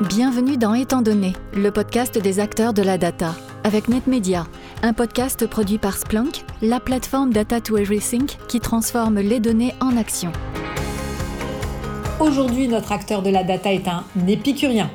Bienvenue 0.00 0.56
dans 0.56 0.74
Étant 0.74 1.02
donné, 1.02 1.34
le 1.52 1.70
podcast 1.70 2.18
des 2.18 2.40
acteurs 2.40 2.72
de 2.72 2.82
la 2.82 2.98
data, 2.98 3.36
avec 3.62 3.88
NetMedia, 3.88 4.46
un 4.82 4.94
podcast 4.94 5.46
produit 5.46 5.78
par 5.78 5.96
Splunk, 5.96 6.44
la 6.60 6.80
plateforme 6.80 7.32
Data 7.32 7.60
to 7.60 7.76
Everything 7.76 8.26
qui 8.48 8.58
transforme 8.58 9.20
les 9.20 9.38
données 9.38 9.74
en 9.80 9.96
action. 9.96 10.32
Aujourd'hui, 12.18 12.66
notre 12.68 12.90
acteur 12.90 13.22
de 13.22 13.30
la 13.30 13.44
data 13.44 13.72
est 13.72 13.86
un 13.86 14.04
épicurien. 14.26 14.90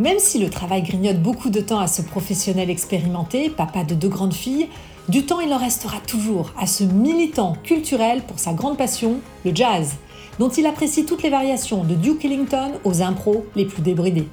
Même 0.00 0.18
si 0.18 0.38
le 0.38 0.50
travail 0.50 0.82
grignote 0.82 1.22
beaucoup 1.22 1.50
de 1.50 1.60
temps 1.60 1.80
à 1.80 1.86
ce 1.86 2.02
professionnel 2.02 2.70
expérimenté, 2.70 3.50
papa 3.50 3.84
de 3.84 3.94
deux 3.94 4.08
grandes 4.08 4.34
filles, 4.34 4.68
du 5.08 5.24
temps 5.24 5.40
il 5.40 5.52
en 5.52 5.58
restera 5.58 5.98
toujours 6.00 6.52
à 6.58 6.66
ce 6.66 6.84
militant 6.84 7.54
culturel 7.62 8.22
pour 8.26 8.38
sa 8.38 8.54
grande 8.54 8.78
passion, 8.78 9.20
le 9.44 9.54
jazz 9.54 9.94
dont 10.38 10.48
il 10.48 10.66
apprécie 10.66 11.04
toutes 11.04 11.22
les 11.22 11.30
variations 11.30 11.84
de 11.84 11.94
Duke 11.94 12.24
Ellington 12.24 12.72
aux 12.84 13.02
impros 13.02 13.46
les 13.56 13.64
plus 13.64 13.82
débridés. 13.82 14.28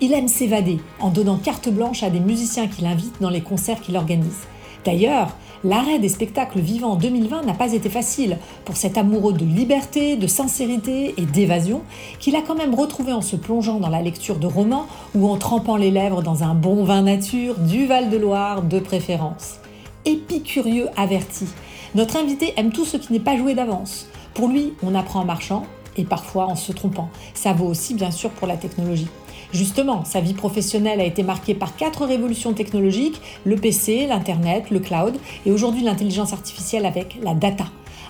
Il 0.00 0.12
aime 0.12 0.28
s'évader 0.28 0.78
en 1.00 1.10
donnant 1.10 1.36
carte 1.36 1.68
blanche 1.68 2.02
à 2.02 2.10
des 2.10 2.20
musiciens 2.20 2.68
qu'il 2.68 2.86
invite 2.86 3.20
dans 3.20 3.30
les 3.30 3.40
concerts 3.40 3.80
qu'il 3.80 3.96
organise. 3.96 4.46
D'ailleurs, 4.84 5.36
l'arrêt 5.64 5.98
des 5.98 6.08
spectacles 6.08 6.60
vivants 6.60 6.92
en 6.92 6.96
2020 6.96 7.42
n'a 7.42 7.54
pas 7.54 7.72
été 7.72 7.90
facile 7.90 8.38
pour 8.64 8.76
cet 8.76 8.96
amoureux 8.96 9.32
de 9.32 9.44
liberté, 9.44 10.16
de 10.16 10.26
sincérité 10.26 11.14
et 11.16 11.26
d'évasion 11.26 11.82
qu'il 12.20 12.36
a 12.36 12.42
quand 12.42 12.54
même 12.54 12.74
retrouvé 12.74 13.12
en 13.12 13.22
se 13.22 13.36
plongeant 13.36 13.80
dans 13.80 13.88
la 13.88 14.02
lecture 14.02 14.36
de 14.36 14.46
romans 14.46 14.86
ou 15.14 15.28
en 15.28 15.36
trempant 15.36 15.76
les 15.76 15.90
lèvres 15.90 16.22
dans 16.22 16.44
un 16.44 16.54
bon 16.54 16.84
vin 16.84 17.02
nature 17.02 17.58
du 17.58 17.86
Val-de-Loire 17.86 18.62
de 18.62 18.78
préférence. 18.78 19.58
Épicurieux 20.04 20.88
averti, 20.96 21.46
notre 21.94 22.16
invité 22.16 22.54
aime 22.56 22.70
tout 22.70 22.84
ce 22.84 22.96
qui 22.96 23.12
n'est 23.12 23.20
pas 23.20 23.36
joué 23.36 23.54
d'avance. 23.54 24.06
Pour 24.38 24.46
lui, 24.46 24.74
on 24.84 24.94
apprend 24.94 25.22
en 25.22 25.24
marchant 25.24 25.66
et 25.96 26.04
parfois 26.04 26.46
en 26.46 26.54
se 26.54 26.70
trompant. 26.70 27.10
Ça 27.34 27.52
vaut 27.52 27.66
aussi 27.66 27.94
bien 27.94 28.12
sûr 28.12 28.30
pour 28.30 28.46
la 28.46 28.56
technologie. 28.56 29.08
Justement, 29.52 30.04
sa 30.04 30.20
vie 30.20 30.32
professionnelle 30.32 31.00
a 31.00 31.04
été 31.04 31.24
marquée 31.24 31.56
par 31.56 31.74
quatre 31.74 32.04
révolutions 32.04 32.52
technologiques, 32.52 33.20
le 33.44 33.56
PC, 33.56 34.06
l'Internet, 34.06 34.70
le 34.70 34.78
cloud 34.78 35.16
et 35.44 35.50
aujourd'hui 35.50 35.82
l'intelligence 35.82 36.32
artificielle 36.32 36.86
avec 36.86 37.18
la 37.20 37.34
data. 37.34 37.64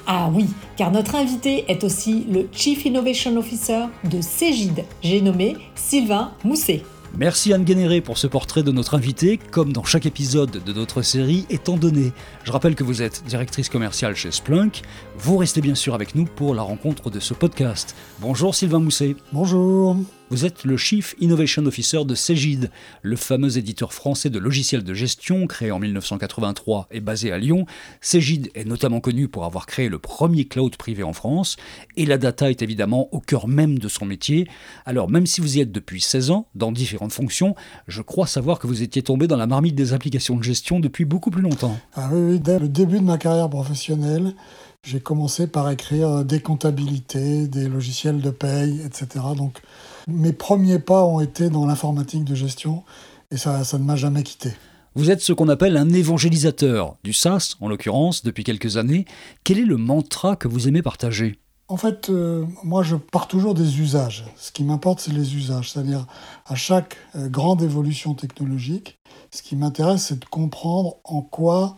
Ah 0.07 0.29
oui, 0.31 0.51
car 0.77 0.91
notre 0.91 1.15
invité 1.15 1.65
est 1.69 1.83
aussi 1.83 2.27
le 2.31 2.47
Chief 2.53 2.85
Innovation 2.85 3.35
Officer 3.39 3.85
de 4.05 4.21
Cégide. 4.21 4.85
J'ai 5.01 5.23
nommé 5.23 5.57
Sylvain 5.77 6.33
Mousset. 6.45 6.83
Merci 7.17 7.53
Anne 7.53 7.65
Guénéré 7.65 8.01
pour 8.01 8.19
ce 8.19 8.27
portrait 8.27 8.63
de 8.63 8.71
notre 8.71 8.95
invité, 8.95 9.39
comme 9.39 9.73
dans 9.73 9.85
chaque 9.85 10.07
épisode 10.07 10.63
de 10.65 10.73
notre 10.73 11.03
série 11.03 11.47
étant 11.51 11.77
donné. 11.77 12.13
Je 12.45 12.53
rappelle 12.53 12.75
que 12.75 12.85
vous 12.85 13.03
êtes 13.03 13.25
directrice 13.27 13.69
commerciale 13.69 14.15
chez 14.15 14.31
Splunk. 14.31 14.83
Vous 15.19 15.37
restez 15.37 15.61
bien 15.61 15.75
sûr 15.75 15.95
avec 15.95 16.15
nous 16.15 16.25
pour 16.27 16.55
la 16.55 16.63
rencontre 16.63 17.11
de 17.11 17.21
ce 17.21 17.35
podcast. 17.35 17.97
Bonjour 18.21 18.55
Sylvain 18.55 18.81
Mousset. 18.81 19.17
Bonjour. 19.33 19.97
Vous 20.31 20.45
êtes 20.45 20.65
le 20.65 20.77
Chief 20.77 21.15
Innovation 21.21 21.65
Officer 21.65 22.05
de 22.05 22.15
Cegid, 22.15 22.71
le 23.01 23.17
fameux 23.17 23.57
éditeur 23.57 23.95
français 23.95 24.29
de 24.29 24.39
logiciels 24.39 24.85
de 24.85 24.93
gestion 24.93 25.47
créé 25.47 25.71
en 25.71 25.79
1983 25.79 26.89
et 26.91 27.01
basé 27.01 27.33
à 27.33 27.39
Lyon. 27.39 27.65
Cegid 28.03 28.51
est 28.55 28.67
notamment 28.67 29.01
connu 29.01 29.29
pour 29.29 29.47
avoir 29.47 29.65
créé 29.65 29.89
le 29.89 29.99
premier 29.99 30.45
cloud 30.45 30.77
privé 30.77 31.03
en 31.03 31.15
France 31.15 31.57
et 31.97 32.05
la 32.05 32.19
data 32.19 32.51
est 32.51 32.61
évidemment 32.61 33.09
au 33.15 33.21
cœur 33.21 33.49
même 33.49 33.79
de 33.79 33.89
son 33.89 34.05
métier. 34.05 34.47
Alors 34.85 35.09
même 35.09 35.25
si 35.25 35.41
vous 35.41 35.57
y 35.57 35.61
êtes 35.61 35.73
depuis 35.73 36.03
16 36.03 36.31
ans, 36.31 36.47
dans 36.55 36.73
différentes 36.73 37.13
fonctions, 37.13 37.55
je 37.87 38.03
crois 38.03 38.27
savoir 38.27 38.59
que 38.59 38.67
vous 38.67 38.83
étiez 38.83 39.01
tombé 39.01 39.29
dans 39.29 39.39
la 39.39 39.47
marmite 39.47 39.77
des 39.77 39.95
applications 39.95 40.37
de 40.37 40.43
gestion 40.43 40.79
depuis 40.79 41.07
beaucoup 41.07 41.31
plus 41.31 41.43
longtemps. 41.43 41.79
Ah 41.95 42.11
oui, 42.13 42.39
dès 42.39 42.59
le 42.59 42.69
début 42.69 42.99
de 42.99 43.05
ma 43.05 43.17
carrière 43.17 43.49
professionnelle, 43.49 44.35
j'ai 44.83 45.01
commencé 45.01 45.47
par 45.47 45.71
écrire 45.71 46.23
des 46.23 46.41
comptabilités, 46.41 47.49
des 47.49 47.67
logiciels 47.67 48.21
de 48.21 48.31
paye, 48.31 48.83
etc. 48.85 49.25
Donc 49.35 49.61
mes 50.09 50.33
premiers 50.33 50.79
pas 50.79 51.05
ont 51.05 51.21
été 51.21 51.51
dans 51.51 51.67
l'informatique 51.67 52.25
de 52.25 52.35
gestion 52.35 52.83
et 53.31 53.37
ça, 53.37 53.63
ça 53.65 53.79
ne 53.79 53.85
m'a 53.85 53.97
jamais 53.97 54.23
quitté. 54.23 54.51
Vous 54.95 55.11
êtes 55.11 55.21
ce 55.21 55.33
qu'on 55.33 55.49
appelle 55.49 55.77
un 55.77 55.91
évangélisateur, 55.91 56.97
du 57.05 57.13
SaaS 57.13 57.55
en 57.61 57.69
l'occurrence, 57.69 58.25
depuis 58.25 58.43
quelques 58.43 58.79
années. 58.79 59.05
Quel 59.45 59.59
est 59.59 59.65
le 59.65 59.77
mantra 59.77 60.35
que 60.35 60.49
vous 60.49 60.67
aimez 60.67 60.83
partager? 60.83 61.39
En 61.69 61.77
fait, 61.77 62.09
euh, 62.09 62.47
moi, 62.65 62.83
je 62.83 62.97
pars 62.97 63.29
toujours 63.29 63.53
des 63.53 63.81
usages. 63.81 64.25
Ce 64.37 64.51
qui 64.51 64.65
m'importe, 64.65 65.01
c'est 65.01 65.13
les 65.13 65.37
usages. 65.37 65.71
C'est-à-dire, 65.71 66.07
à 66.47 66.55
chaque 66.55 66.97
euh, 67.15 67.29
grande 67.29 67.63
évolution 67.63 68.15
technologique, 68.15 68.99
ce 69.31 69.43
qui 69.43 69.55
m'intéresse, 69.55 70.07
c'est 70.07 70.19
de 70.19 70.25
comprendre 70.25 70.97
en 71.05 71.21
quoi 71.21 71.77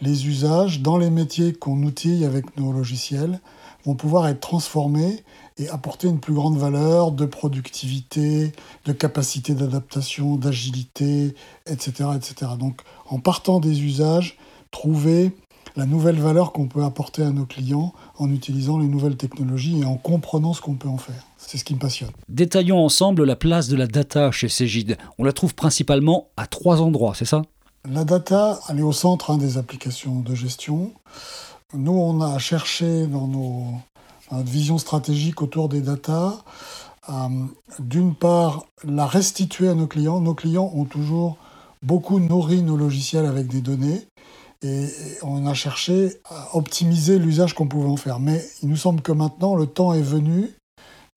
les 0.00 0.28
usages, 0.28 0.80
dans 0.80 0.96
les 0.96 1.10
métiers 1.10 1.52
qu'on 1.52 1.82
outille 1.82 2.24
avec 2.24 2.56
nos 2.56 2.72
logiciels, 2.72 3.40
vont 3.84 3.96
pouvoir 3.96 4.28
être 4.28 4.40
transformés 4.40 5.24
et 5.58 5.68
apporter 5.68 6.08
une 6.08 6.20
plus 6.20 6.34
grande 6.34 6.56
valeur 6.56 7.12
de 7.12 7.26
productivité, 7.26 8.52
de 8.84 8.92
capacité 8.92 9.54
d'adaptation, 9.54 10.36
d'agilité, 10.36 11.34
etc., 11.66 12.10
etc. 12.16 12.52
Donc 12.58 12.80
en 13.08 13.18
partant 13.18 13.60
des 13.60 13.82
usages, 13.82 14.38
trouver 14.70 15.32
la 15.76 15.86
nouvelle 15.86 16.18
valeur 16.20 16.52
qu'on 16.52 16.68
peut 16.68 16.84
apporter 16.84 17.22
à 17.22 17.30
nos 17.30 17.46
clients 17.46 17.92
en 18.18 18.30
utilisant 18.30 18.78
les 18.78 18.86
nouvelles 18.86 19.16
technologies 19.16 19.80
et 19.80 19.84
en 19.84 19.96
comprenant 19.96 20.52
ce 20.52 20.60
qu'on 20.60 20.74
peut 20.74 20.88
en 20.88 20.98
faire. 20.98 21.26
C'est 21.38 21.58
ce 21.58 21.64
qui 21.64 21.74
me 21.74 21.78
passionne. 21.78 22.10
Détaillons 22.28 22.84
ensemble 22.84 23.24
la 23.24 23.36
place 23.36 23.68
de 23.68 23.76
la 23.76 23.86
data 23.86 24.30
chez 24.30 24.48
Cégide. 24.48 24.98
On 25.18 25.24
la 25.24 25.32
trouve 25.32 25.54
principalement 25.54 26.28
à 26.36 26.46
trois 26.46 26.82
endroits, 26.82 27.14
c'est 27.14 27.24
ça? 27.24 27.42
La 27.90 28.04
data, 28.04 28.60
elle 28.68 28.78
est 28.78 28.82
au 28.82 28.92
centre 28.92 29.30
hein, 29.30 29.38
des 29.38 29.58
applications 29.58 30.20
de 30.20 30.34
gestion. 30.34 30.92
Nous, 31.74 31.92
on 31.92 32.20
a 32.20 32.38
cherché 32.38 33.06
dans 33.06 33.26
nos 33.26 33.64
vision 34.40 34.78
stratégique 34.78 35.42
autour 35.42 35.68
des 35.68 35.80
data. 35.82 36.38
Euh, 37.08 37.28
d'une 37.78 38.14
part, 38.14 38.66
la 38.84 39.06
restituer 39.06 39.68
à 39.68 39.74
nos 39.74 39.86
clients. 39.86 40.20
Nos 40.20 40.34
clients 40.34 40.70
ont 40.74 40.84
toujours 40.84 41.36
beaucoup 41.82 42.20
nourri 42.20 42.62
nos 42.62 42.76
logiciels 42.76 43.26
avec 43.26 43.48
des 43.48 43.60
données 43.60 44.06
et 44.62 44.88
on 45.22 45.46
a 45.46 45.54
cherché 45.54 46.20
à 46.30 46.56
optimiser 46.56 47.18
l'usage 47.18 47.54
qu'on 47.54 47.66
pouvait 47.66 47.88
en 47.88 47.96
faire. 47.96 48.20
Mais 48.20 48.44
il 48.62 48.68
nous 48.68 48.76
semble 48.76 49.02
que 49.02 49.12
maintenant, 49.12 49.56
le 49.56 49.66
temps 49.66 49.92
est 49.92 50.02
venu 50.02 50.50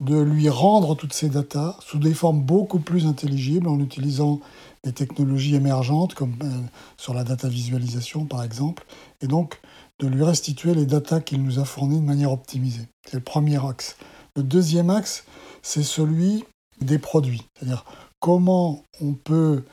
de 0.01 0.19
lui 0.19 0.49
rendre 0.49 0.95
toutes 0.95 1.13
ces 1.13 1.29
datas 1.29 1.77
sous 1.79 1.99
des 1.99 2.13
formes 2.13 2.41
beaucoup 2.41 2.79
plus 2.79 3.05
intelligibles 3.05 3.67
en 3.67 3.79
utilisant 3.79 4.41
des 4.83 4.91
technologies 4.91 5.55
émergentes 5.55 6.15
comme 6.15 6.35
euh, 6.43 6.47
sur 6.97 7.13
la 7.13 7.23
data 7.23 7.47
visualisation 7.47 8.25
par 8.25 8.43
exemple. 8.43 8.85
Et 9.21 9.27
donc, 9.27 9.61
de 9.99 10.07
lui 10.07 10.23
restituer 10.23 10.73
les 10.73 10.85
datas 10.85 11.21
qu'il 11.21 11.41
nous 11.43 11.59
a 11.59 11.65
fournies 11.65 11.99
de 11.99 12.05
manière 12.05 12.31
optimisée. 12.31 12.87
C'est 13.05 13.17
le 13.17 13.23
premier 13.23 13.63
axe. 13.65 13.95
Le 14.35 14.43
deuxième 14.43 14.89
axe, 14.89 15.25
c'est 15.61 15.83
celui 15.83 16.43
des 16.81 16.99
produits. 16.99 17.43
C'est-à-dire 17.55 17.85
comment 18.19 18.83
on 19.01 19.13
peut 19.13 19.63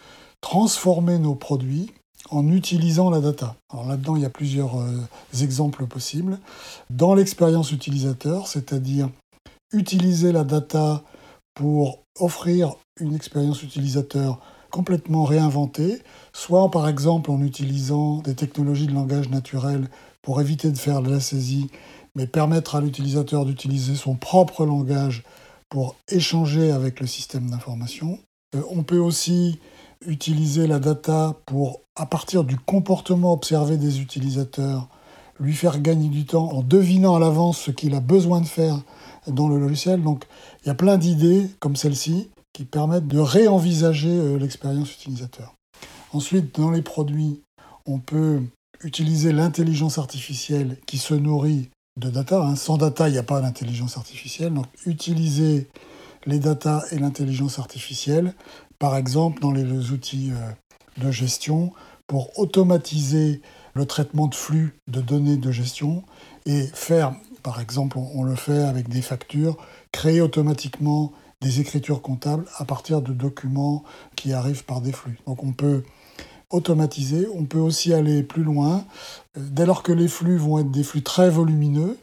transformer 0.40 1.18
nos 1.18 1.34
produits 1.34 1.92
en 2.30 2.48
utilisant 2.48 3.10
la 3.10 3.20
data. 3.20 3.56
Alors 3.72 3.86
là-dedans, 3.86 4.16
il 4.16 4.22
y 4.22 4.26
a 4.26 4.30
plusieurs 4.30 4.80
euh, 4.80 5.00
exemples 5.40 5.86
possibles. 5.86 6.38
Dans 6.90 7.14
l'expérience 7.14 7.72
utilisateur, 7.72 8.46
c'est-à-dire 8.46 9.10
utiliser 9.72 10.32
la 10.32 10.44
data 10.44 11.02
pour 11.54 12.00
offrir 12.18 12.74
une 13.00 13.14
expérience 13.14 13.62
utilisateur 13.62 14.38
complètement 14.70 15.24
réinventée, 15.24 16.02
soit 16.32 16.70
par 16.70 16.88
exemple 16.88 17.30
en 17.30 17.42
utilisant 17.42 18.18
des 18.18 18.34
technologies 18.34 18.86
de 18.86 18.94
langage 18.94 19.28
naturel 19.28 19.88
pour 20.22 20.40
éviter 20.40 20.70
de 20.70 20.78
faire 20.78 21.02
la 21.02 21.20
saisie, 21.20 21.68
mais 22.14 22.26
permettre 22.26 22.76
à 22.76 22.80
l'utilisateur 22.80 23.44
d'utiliser 23.44 23.94
son 23.94 24.14
propre 24.14 24.64
langage 24.64 25.24
pour 25.68 25.96
échanger 26.08 26.70
avec 26.70 27.00
le 27.00 27.06
système 27.06 27.50
d'information. 27.50 28.18
Euh, 28.54 28.62
on 28.70 28.82
peut 28.82 28.98
aussi 28.98 29.58
utiliser 30.06 30.66
la 30.66 30.78
data 30.78 31.36
pour, 31.46 31.80
à 31.96 32.06
partir 32.06 32.44
du 32.44 32.56
comportement 32.56 33.32
observé 33.32 33.76
des 33.76 34.00
utilisateurs, 34.00 34.88
lui 35.40 35.54
faire 35.54 35.80
gagner 35.80 36.08
du 36.08 36.24
temps 36.24 36.52
en 36.52 36.62
devinant 36.62 37.16
à 37.16 37.18
l'avance 37.18 37.58
ce 37.58 37.70
qu'il 37.70 37.94
a 37.94 38.00
besoin 38.00 38.40
de 38.40 38.46
faire 38.46 38.80
dans 39.26 39.48
le 39.48 39.58
logiciel. 39.58 40.02
Donc 40.02 40.24
il 40.62 40.68
y 40.68 40.70
a 40.70 40.74
plein 40.74 40.98
d'idées 40.98 41.48
comme 41.58 41.76
celle-ci 41.76 42.30
qui 42.52 42.64
permettent 42.64 43.08
de 43.08 43.18
réenvisager 43.18 44.10
euh, 44.10 44.38
l'expérience 44.38 44.92
utilisateur. 44.94 45.54
Ensuite, 46.12 46.54
dans 46.60 46.70
les 46.70 46.82
produits, 46.82 47.40
on 47.86 47.98
peut 47.98 48.42
utiliser 48.82 49.32
l'intelligence 49.32 49.98
artificielle 49.98 50.76
qui 50.86 50.98
se 50.98 51.14
nourrit 51.14 51.70
de 52.00 52.10
data. 52.10 52.42
Hein. 52.42 52.56
Sans 52.56 52.76
data, 52.76 53.08
il 53.08 53.12
n'y 53.12 53.18
a 53.18 53.22
pas 53.22 53.40
d'intelligence 53.40 53.96
artificielle. 53.96 54.54
Donc 54.54 54.66
utiliser 54.86 55.68
les 56.26 56.38
data 56.38 56.84
et 56.90 56.98
l'intelligence 56.98 57.58
artificielle, 57.58 58.34
par 58.78 58.96
exemple 58.96 59.40
dans 59.40 59.50
les 59.50 59.90
outils 59.90 60.30
euh, 60.32 61.04
de 61.04 61.10
gestion, 61.10 61.72
pour 62.06 62.38
automatiser 62.38 63.40
le 63.74 63.86
traitement 63.86 64.26
de 64.26 64.34
flux 64.34 64.78
de 64.88 65.00
données 65.00 65.36
de 65.36 65.50
gestion 65.50 66.04
et 66.46 66.66
faire, 66.74 67.14
par 67.42 67.60
exemple, 67.60 67.98
on 67.98 68.22
le 68.22 68.34
fait 68.34 68.62
avec 68.62 68.88
des 68.88 69.02
factures, 69.02 69.56
créer 69.92 70.20
automatiquement 70.20 71.12
des 71.40 71.60
écritures 71.60 72.02
comptables 72.02 72.44
à 72.58 72.64
partir 72.64 73.02
de 73.02 73.12
documents 73.12 73.82
qui 74.14 74.32
arrivent 74.32 74.64
par 74.64 74.80
des 74.80 74.92
flux. 74.92 75.18
Donc 75.26 75.42
on 75.42 75.52
peut 75.52 75.82
automatisé. 76.52 77.26
On 77.34 77.44
peut 77.44 77.58
aussi 77.58 77.92
aller 77.92 78.22
plus 78.22 78.44
loin. 78.44 78.84
Dès 79.36 79.66
lors 79.66 79.82
que 79.82 79.92
les 79.92 80.08
flux 80.08 80.36
vont 80.36 80.58
être 80.58 80.70
des 80.70 80.84
flux 80.84 81.02
très 81.02 81.30
volumineux, 81.30 81.96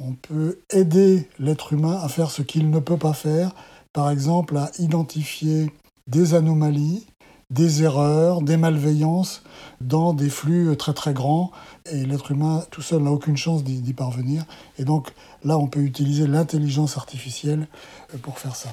on 0.00 0.14
peut 0.14 0.58
aider 0.70 1.28
l'être 1.38 1.74
humain 1.74 1.98
à 2.02 2.08
faire 2.08 2.30
ce 2.30 2.42
qu'il 2.42 2.70
ne 2.70 2.80
peut 2.80 2.96
pas 2.96 3.12
faire, 3.12 3.52
par 3.92 4.10
exemple, 4.10 4.56
à 4.56 4.70
identifier 4.78 5.70
des 6.06 6.34
anomalies, 6.34 7.06
des 7.50 7.82
erreurs, 7.82 8.40
des 8.40 8.56
malveillances 8.56 9.42
dans 9.82 10.14
des 10.14 10.30
flux 10.30 10.74
très 10.76 10.94
très 10.94 11.12
grands. 11.12 11.50
Et 11.90 12.04
l'être 12.06 12.30
humain 12.30 12.64
tout 12.70 12.80
seul 12.80 13.02
n'a 13.02 13.10
aucune 13.10 13.36
chance 13.36 13.62
d'y 13.62 13.92
parvenir. 13.92 14.44
Et 14.78 14.84
donc 14.84 15.12
là, 15.44 15.58
on 15.58 15.66
peut 15.66 15.80
utiliser 15.80 16.26
l'intelligence 16.26 16.96
artificielle 16.96 17.68
euh, 18.14 18.18
pour 18.18 18.38
faire 18.38 18.56
ça. 18.56 18.70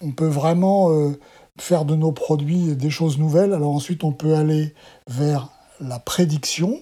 On 0.00 0.12
peut 0.12 0.28
vraiment 0.28 0.92
euh, 0.92 1.18
faire 1.60 1.84
de 1.84 1.94
nos 1.94 2.12
produits 2.12 2.76
des 2.76 2.90
choses 2.90 3.18
nouvelles. 3.18 3.52
Alors 3.52 3.72
ensuite, 3.72 4.04
on 4.04 4.12
peut 4.12 4.34
aller 4.34 4.74
vers 5.08 5.48
la 5.80 5.98
prédiction 5.98 6.78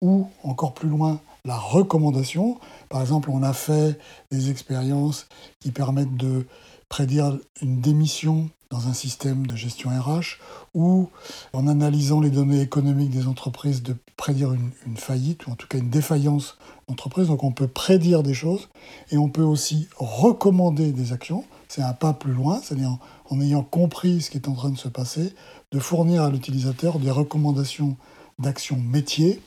ou 0.00 0.28
encore 0.42 0.74
plus 0.74 0.88
loin 0.88 1.20
la 1.44 1.58
recommandation. 1.58 2.58
Par 2.88 3.00
exemple, 3.00 3.30
on 3.30 3.42
a 3.42 3.52
fait 3.52 3.98
des 4.30 4.50
expériences 4.50 5.26
qui 5.60 5.72
permettent 5.72 6.16
de 6.16 6.46
prédire 6.88 7.38
une 7.60 7.80
démission 7.80 8.50
dans 8.70 8.88
un 8.88 8.94
système 8.94 9.46
de 9.46 9.54
gestion 9.54 9.90
RH 9.90 10.38
ou 10.74 11.10
en 11.52 11.66
analysant 11.66 12.20
les 12.20 12.30
données 12.30 12.60
économiques 12.60 13.10
des 13.10 13.26
entreprises 13.26 13.82
de 13.82 13.96
prédire 14.16 14.52
une, 14.52 14.70
une 14.86 14.96
faillite 14.96 15.46
ou 15.46 15.50
en 15.50 15.56
tout 15.56 15.66
cas 15.66 15.78
une 15.78 15.90
défaillance 15.90 16.56
d'entreprise. 16.88 17.26
Donc 17.26 17.44
on 17.44 17.52
peut 17.52 17.68
prédire 17.68 18.22
des 18.22 18.34
choses 18.34 18.68
et 19.10 19.18
on 19.18 19.28
peut 19.28 19.42
aussi 19.42 19.88
recommander 19.96 20.92
des 20.92 21.12
actions. 21.12 21.44
C'est 21.74 21.80
un 21.80 21.94
pas 21.94 22.12
plus 22.12 22.34
loin, 22.34 22.60
c'est-à-dire 22.62 22.98
en 23.30 23.40
ayant 23.40 23.62
compris 23.62 24.20
ce 24.20 24.30
qui 24.30 24.36
est 24.36 24.46
en 24.46 24.52
train 24.52 24.68
de 24.68 24.76
se 24.76 24.88
passer, 24.88 25.34
de 25.70 25.78
fournir 25.78 26.22
à 26.22 26.28
l'utilisateur 26.28 26.98
des 26.98 27.10
recommandations 27.10 27.96
d'actions 28.38 28.76
métiers 28.76 29.40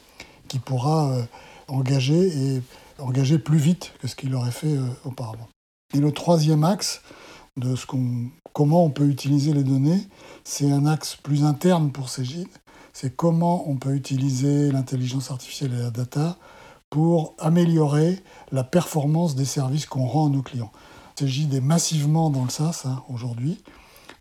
qui 0.47 0.57
pourra 0.57 1.11
euh, 1.11 1.21
engager 1.67 2.15
et 2.15 2.61
engager 2.97 3.37
plus 3.37 3.59
vite 3.59 3.93
que 3.99 4.07
ce 4.07 4.15
qu'il 4.15 4.33
aurait 4.33 4.49
fait 4.49 4.75
euh, 4.75 4.87
auparavant. 5.03 5.47
Et 5.93 5.99
le 5.99 6.11
troisième 6.11 6.63
axe 6.63 7.03
de 7.57 7.75
ce 7.75 7.85
qu'on, 7.85 8.31
comment 8.53 8.83
on 8.83 8.89
peut 8.89 9.05
utiliser 9.05 9.53
les 9.53 9.63
données, 9.63 10.01
c'est 10.43 10.71
un 10.71 10.87
axe 10.87 11.17
plus 11.17 11.43
interne 11.43 11.91
pour 11.91 12.09
Cégide. 12.09 12.47
C'est 12.91 13.15
comment 13.15 13.69
on 13.69 13.75
peut 13.75 13.93
utiliser 13.93 14.71
l'intelligence 14.71 15.29
artificielle 15.29 15.75
et 15.75 15.83
la 15.83 15.91
data 15.91 16.39
pour 16.89 17.35
améliorer 17.37 18.23
la 18.51 18.63
performance 18.63 19.35
des 19.35 19.45
services 19.45 19.85
qu'on 19.85 20.07
rend 20.07 20.25
à 20.25 20.29
nos 20.31 20.41
clients. 20.41 20.71
Cégide 21.17 21.53
est 21.53 21.61
massivement 21.61 22.29
dans 22.29 22.43
le 22.43 22.49
SaaS 22.49 22.83
hein, 22.85 23.03
aujourd'hui. 23.09 23.63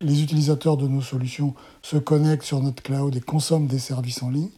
Les 0.00 0.22
utilisateurs 0.22 0.76
de 0.76 0.86
nos 0.86 1.00
solutions 1.00 1.54
se 1.82 1.96
connectent 1.96 2.44
sur 2.44 2.60
notre 2.60 2.82
cloud 2.82 3.16
et 3.16 3.20
consomment 3.20 3.66
des 3.66 3.78
services 3.78 4.22
en 4.22 4.30
ligne 4.30 4.50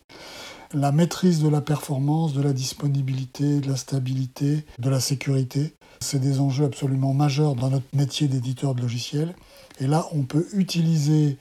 la 0.73 0.93
maîtrise 0.93 1.43
de 1.43 1.49
la 1.49 1.61
performance, 1.61 2.33
de 2.33 2.43
la 2.43 2.53
disponibilité, 2.53 3.61
de 3.61 3.69
la 3.69 3.77
stabilité, 3.77 4.65
de 4.79 4.91
la 4.91 5.01
sécurité. 5.01 5.75
C'est 6.01 6.19
des 6.19 6.41
enjeux 6.41 6.65
absolument 6.65 7.15
majeurs 7.15 7.55
dans 7.55 7.71
notre 7.71 7.87
métier 7.95 8.29
d'éditeur 8.29 8.75
de 8.75 8.83
logiciels. 8.83 9.35
Et 9.81 9.87
là, 9.87 10.07
on 10.13 10.23
peut 10.23 10.47
utiliser, 10.53 11.39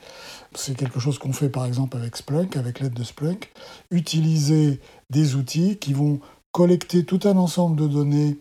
c'est 0.53 0.77
quelque 0.77 0.99
chose 0.99 1.17
qu'on 1.17 1.33
fait 1.33 1.49
par 1.49 1.65
exemple 1.65 1.97
avec 1.97 2.15
Splunk, 2.15 2.55
avec 2.57 2.79
l'aide 2.79 2.93
de 2.93 3.03
Splunk, 3.03 3.51
utiliser 3.91 4.79
des 5.09 5.35
outils 5.35 5.77
qui 5.77 5.93
vont 5.93 6.19
collecter 6.51 7.03
tout 7.03 7.19
un 7.25 7.37
ensemble 7.37 7.75
de 7.75 7.87
données 7.87 8.37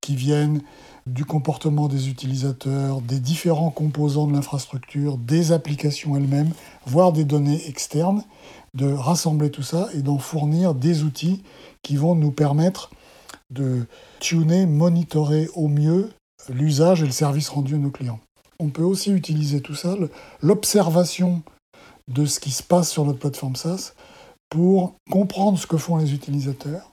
qui 0.00 0.16
viennent 0.16 0.60
du 1.06 1.24
comportement 1.24 1.88
des 1.88 2.08
utilisateurs, 2.08 3.00
des 3.02 3.20
différents 3.20 3.70
composants 3.70 4.26
de 4.26 4.32
l'infrastructure, 4.32 5.18
des 5.18 5.52
applications 5.52 6.16
elles-mêmes, 6.16 6.52
voire 6.86 7.12
des 7.12 7.24
données 7.24 7.66
externes, 7.68 8.24
de 8.74 8.90
rassembler 8.90 9.50
tout 9.50 9.62
ça 9.62 9.88
et 9.94 10.02
d'en 10.02 10.18
fournir 10.18 10.74
des 10.74 11.02
outils 11.02 11.42
qui 11.82 11.96
vont 11.96 12.14
nous 12.14 12.32
permettre 12.32 12.90
de 13.50 13.86
tuner, 14.20 14.66
monitorer 14.66 15.48
au 15.54 15.68
mieux 15.68 16.10
l'usage 16.48 17.02
et 17.02 17.06
le 17.06 17.12
service 17.12 17.50
rendu 17.50 17.74
à 17.74 17.78
nos 17.78 17.90
clients. 17.90 18.20
On 18.58 18.70
peut 18.70 18.82
aussi 18.82 19.10
utiliser 19.12 19.60
tout 19.60 19.74
ça, 19.74 19.94
l'observation 20.40 21.42
de 22.08 22.24
ce 22.24 22.40
qui 22.40 22.50
se 22.50 22.62
passe 22.62 22.90
sur 22.90 23.04
notre 23.04 23.18
plateforme 23.18 23.56
SaaS, 23.56 23.92
pour 24.48 24.94
comprendre 25.10 25.58
ce 25.58 25.66
que 25.66 25.76
font 25.76 25.96
les 25.96 26.14
utilisateurs 26.14 26.92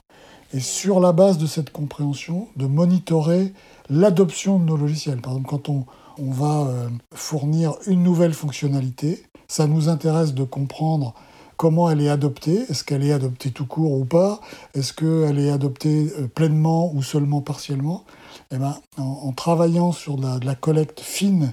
et 0.52 0.60
sur 0.60 1.00
la 1.00 1.12
base 1.12 1.38
de 1.38 1.46
cette 1.46 1.70
compréhension, 1.70 2.48
de 2.56 2.66
monitorer 2.66 3.52
l'adoption 3.92 4.58
de 4.58 4.64
nos 4.64 4.76
logiciels. 4.76 5.20
Par 5.20 5.32
exemple, 5.32 5.48
quand 5.48 5.68
on, 5.68 5.84
va 6.18 6.66
euh, 6.66 6.88
fournir 7.14 7.74
une 7.86 8.02
nouvelle 8.02 8.32
fonctionnalité, 8.32 9.22
ça 9.48 9.66
nous 9.66 9.88
intéresse 9.88 10.34
de 10.34 10.44
comprendre 10.44 11.14
comment 11.56 11.90
elle 11.90 12.00
est 12.00 12.08
adoptée, 12.08 12.64
est-ce 12.68 12.84
qu'elle 12.84 13.04
est 13.04 13.12
adoptée 13.12 13.50
tout 13.50 13.66
court 13.66 13.92
ou 13.92 14.04
pas, 14.04 14.40
est-ce 14.74 14.92
qu'elle 14.92 15.38
est 15.38 15.50
adoptée 15.50 16.12
euh, 16.18 16.26
pleinement 16.26 16.92
ou 16.94 17.02
seulement 17.02 17.40
partiellement? 17.40 18.04
Eh 18.50 18.56
ben, 18.56 18.76
en, 18.96 19.32
travaillant 19.32 19.92
sur 19.92 20.16
de 20.16 20.44
la, 20.44 20.54
collecte 20.54 21.00
fine 21.00 21.52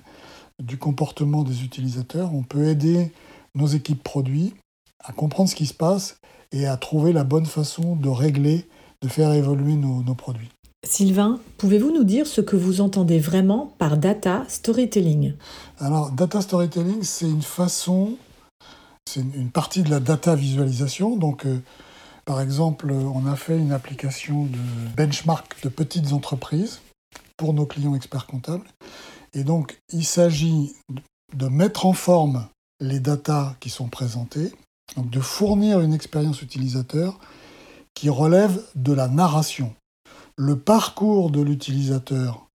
du 0.60 0.78
comportement 0.78 1.44
des 1.44 1.64
utilisateurs, 1.64 2.34
on 2.34 2.44
peut 2.44 2.68
aider 2.68 3.12
nos 3.56 3.68
équipes 3.68 4.04
produits 4.04 4.54
à 5.04 5.14
comprendre 5.14 5.50
ce 5.50 5.56
qui 5.56 5.66
se 5.66 5.74
passe 5.74 6.20
et 6.52 6.68
à 6.68 6.78
trouver 6.78 7.14
la 7.14 7.24
bonne 7.24 7.46
façon 7.46 7.96
de 7.96 8.10
régler, 8.10 8.68
de 9.02 9.08
faire 9.08 9.34
évoluer 9.34 9.76
nos 9.76 10.16
produits. 10.16 10.50
Sylvain, 10.90 11.40
pouvez-vous 11.58 11.92
nous 11.92 12.04
dire 12.04 12.26
ce 12.26 12.42
que 12.42 12.56
vous 12.56 12.82
entendez 12.82 13.20
vraiment 13.20 13.74
par 13.78 13.98
data 13.98 14.44
storytelling? 14.48 15.34
Alors, 15.78 16.12
data 16.12 16.42
storytelling, 16.42 17.04
c'est 17.04 17.30
une 17.30 17.44
façon 17.44 18.18
c'est 19.10 19.22
une 19.22 19.50
partie 19.50 19.82
de 19.82 19.90
la 19.90 20.00
data 20.00 20.36
visualisation. 20.36 21.16
Donc, 21.16 21.46
euh, 21.46 21.60
par 22.26 22.42
exemple, 22.42 22.92
on 22.92 23.26
a 23.26 23.36
fait 23.36 23.58
une 23.58 23.72
application 23.72 24.46
de 24.46 24.58
benchmark 24.96 25.64
de 25.64 25.70
petites 25.70 26.14
entreprises 26.14 26.82
pour 27.36 27.54
nos 27.56 27.66
clients 27.66 27.96
experts 27.96 28.28
comptables. 28.28 28.68
Et 29.34 29.44
donc, 29.44 29.80
il 29.92 30.06
s'agit 30.06 30.76
de 31.36 31.48
mettre 31.48 31.86
en 31.88 31.94
forme 31.94 32.48
les 32.80 33.00
datas 33.00 33.56
qui 33.60 33.70
sont 33.70 33.88
présentées, 33.88 34.52
donc 34.96 35.10
de 35.10 35.20
fournir 35.20 35.82
une 35.82 35.94
expérience 35.94 36.42
utilisateur 36.42 37.20
qui 37.96 38.10
relève 38.10 38.62
de 38.76 38.94
la 38.94 39.08
narration. 39.08 39.74
Le 40.42 40.58
parcours 40.58 41.32
de 41.32 41.42
l'utilisateur 41.42 42.48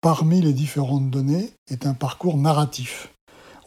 parmi 0.00 0.40
les 0.40 0.52
différentes 0.52 1.10
données 1.10 1.52
est 1.70 1.86
un 1.86 1.94
parcours 1.94 2.36
narratif 2.36 3.14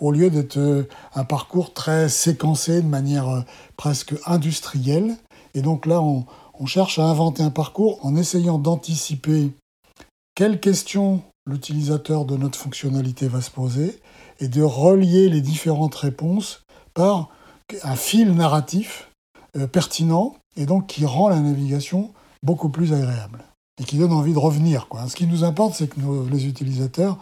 au 0.01 0.11
lieu 0.11 0.29
d'être 0.29 0.57
euh, 0.57 0.83
un 1.15 1.23
parcours 1.23 1.73
très 1.73 2.09
séquencé 2.09 2.81
de 2.81 2.87
manière 2.87 3.29
euh, 3.29 3.39
presque 3.77 4.15
industrielle. 4.25 5.15
Et 5.53 5.61
donc 5.61 5.85
là, 5.85 6.01
on, 6.01 6.25
cherche 6.65 6.99
à 6.99 7.05
inventer 7.05 7.41
un 7.41 7.51
parcours 7.51 8.05
en 8.05 8.17
essayant 8.17 8.59
d'anticiper 8.59 9.51
quelles 10.35 10.59
questions 10.59 11.21
l'utilisateur 11.45 12.25
de 12.25 12.35
notre 12.35 12.59
fonctionnalité 12.59 13.29
va 13.29 13.39
se 13.39 13.49
poser 13.49 13.97
et 14.41 14.49
de 14.49 14.61
relier 14.61 15.29
les 15.29 15.39
différentes 15.39 15.95
réponses 15.95 16.65
par 16.93 17.29
un 17.83 17.95
fil 17.95 18.33
narratif 18.33 19.09
euh, 19.55 19.67
pertinent 19.67 20.35
et 20.57 20.65
donc 20.65 20.87
qui 20.87 21.05
rend 21.05 21.29
la 21.29 21.39
navigation 21.39 22.11
beaucoup 22.43 22.67
plus 22.67 22.91
agréable 22.91 23.39
et 23.79 23.83
qui 23.83 23.97
donne 23.97 24.13
envie 24.13 24.33
de 24.33 24.39
revenir. 24.39 24.87
Quoi. 24.87 25.07
Ce 25.07 25.15
qui 25.15 25.27
nous 25.27 25.43
importe, 25.43 25.75
c'est 25.75 25.87
que 25.87 25.99
les 26.31 26.45
utilisateurs 26.45 27.17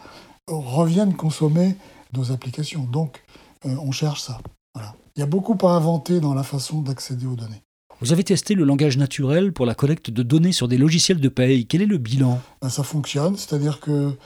reviennent 0.48 1.14
consommer 1.14 1.76
nos 2.12 2.32
applications. 2.32 2.84
Donc, 2.84 3.22
euh, 3.66 3.74
on 3.82 3.92
cherche 3.92 4.20
ça. 4.20 4.40
Voilà. 4.74 4.94
Il 5.16 5.20
y 5.20 5.22
a 5.22 5.26
beaucoup 5.26 5.56
à 5.66 5.70
inventer 5.70 6.20
dans 6.20 6.34
la 6.34 6.42
façon 6.42 6.82
d'accéder 6.82 7.26
aux 7.26 7.36
données. 7.36 7.62
Vous 8.00 8.12
avez 8.12 8.24
testé 8.24 8.54
le 8.54 8.64
langage 8.64 8.96
naturel 8.96 9.52
pour 9.52 9.64
la 9.64 9.74
collecte 9.74 10.10
de 10.10 10.22
données 10.22 10.52
sur 10.52 10.66
des 10.66 10.76
logiciels 10.76 11.20
de 11.20 11.28
paye. 11.28 11.66
Quel 11.66 11.82
est 11.82 11.86
le 11.86 11.98
bilan? 11.98 12.40
Ben, 12.60 12.68
Ça 12.68 12.82
fonctionne, 12.82 13.36
c'est-à-dire 13.36 13.80
que 13.80 14.16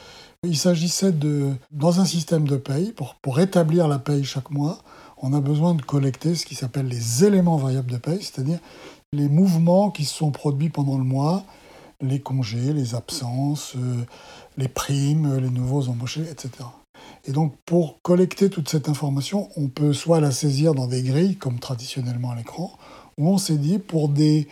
il 0.45 0.57
s'agissait 0.57 1.13
de, 1.13 1.53
dans 1.73 2.01
un 2.01 2.05
système 2.05 2.47
de 2.47 2.57
paye, 2.57 2.93
pour, 2.93 3.17
pour 3.17 3.41
établir 3.41 3.89
la 3.89 3.99
paye 3.99 4.25
chaque 4.25 4.51
mois, 4.51 4.79
on 5.19 5.33
a 5.33 5.41
besoin 5.41 5.75
de 5.75 5.83
collecter 5.83 6.35
ce 6.35 6.47
qui 6.47 6.55
s'appelle 6.55 6.89
les 6.89 7.25
éléments 7.25 7.57
variables 7.57 7.91
de 7.91 7.97
paye, 7.97 8.23
c'est-à-dire 8.23 8.59
les 9.13 9.29
mouvements 9.29 9.91
qui 9.91 10.05
se 10.05 10.15
sont 10.15 10.31
produits 10.31 10.69
pendant 10.69 10.99
le 10.99 11.05
mois, 11.05 11.45
les 12.01 12.21
congés, 12.21 12.73
les 12.73 12.95
absences, 12.95 13.75
euh, 13.77 14.05
les 14.57 14.69
primes, 14.69 15.37
les 15.37 15.51
nouveaux 15.51 15.89
embauchés, 15.89 16.25
etc. 16.31 16.51
Et 17.25 17.33
donc, 17.33 17.55
pour 17.65 18.01
collecter 18.03 18.51
toute 18.51 18.69
cette 18.69 18.89
information, 18.89 19.49
on 19.57 19.69
peut 19.69 19.93
soit 19.93 20.21
la 20.21 20.31
saisir 20.31 20.75
dans 20.75 20.87
des 20.87 21.03
grilles, 21.03 21.37
comme 21.37 21.59
traditionnellement 21.59 22.31
à 22.31 22.37
l'écran, 22.37 22.73
ou 23.19 23.29
on 23.29 23.39
s'est 23.39 23.59
dit, 23.59 23.79
pour 23.79 24.09
des, 24.09 24.47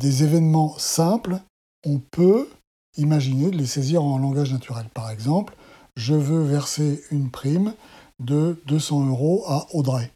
des 0.00 0.22
événements 0.22 0.76
simples, 0.78 1.38
on 1.84 1.98
peut 1.98 2.48
imaginer 2.96 3.50
de 3.50 3.56
les 3.56 3.66
saisir 3.66 4.02
en 4.02 4.18
langage 4.18 4.52
naturel. 4.52 4.86
Par 4.94 5.10
exemple, 5.10 5.54
je 5.96 6.14
veux 6.14 6.42
verser 6.42 7.02
une 7.10 7.30
prime 7.30 7.74
de 8.20 8.60
200 8.66 9.08
euros 9.08 9.44
à 9.46 9.66
Audrey. 9.72 10.10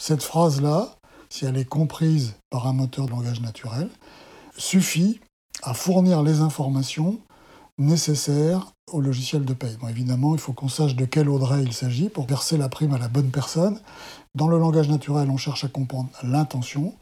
Cette 0.00 0.22
phrase-là, 0.22 0.96
si 1.30 1.44
elle 1.46 1.56
est 1.56 1.64
comprise 1.64 2.34
par 2.50 2.66
un 2.66 2.72
moteur 2.72 3.06
de 3.06 3.10
langage 3.10 3.40
naturel, 3.40 3.88
suffit 4.56 5.20
à 5.62 5.74
fournir 5.74 6.22
les 6.22 6.40
informations 6.40 7.18
nécessaires 7.78 8.72
au 8.92 9.00
logiciel 9.00 9.44
de 9.44 9.54
paye. 9.54 9.76
évidemment, 9.88 10.34
il 10.34 10.40
faut 10.40 10.52
qu'on 10.52 10.68
sache 10.68 10.96
de 10.96 11.04
quel 11.04 11.28
Audrey 11.28 11.62
il 11.62 11.72
s'agit 11.72 12.08
pour 12.08 12.26
verser 12.26 12.56
la 12.56 12.68
prime 12.68 12.92
à 12.92 12.98
la 12.98 13.08
bonne 13.08 13.30
personne. 13.30 13.80
Dans 14.34 14.48
le 14.48 14.58
langage 14.58 14.88
naturel, 14.88 15.30
on 15.30 15.36
cherche 15.36 15.64
à 15.64 15.68
comprendre 15.68 16.10
l'intention. 16.22 16.94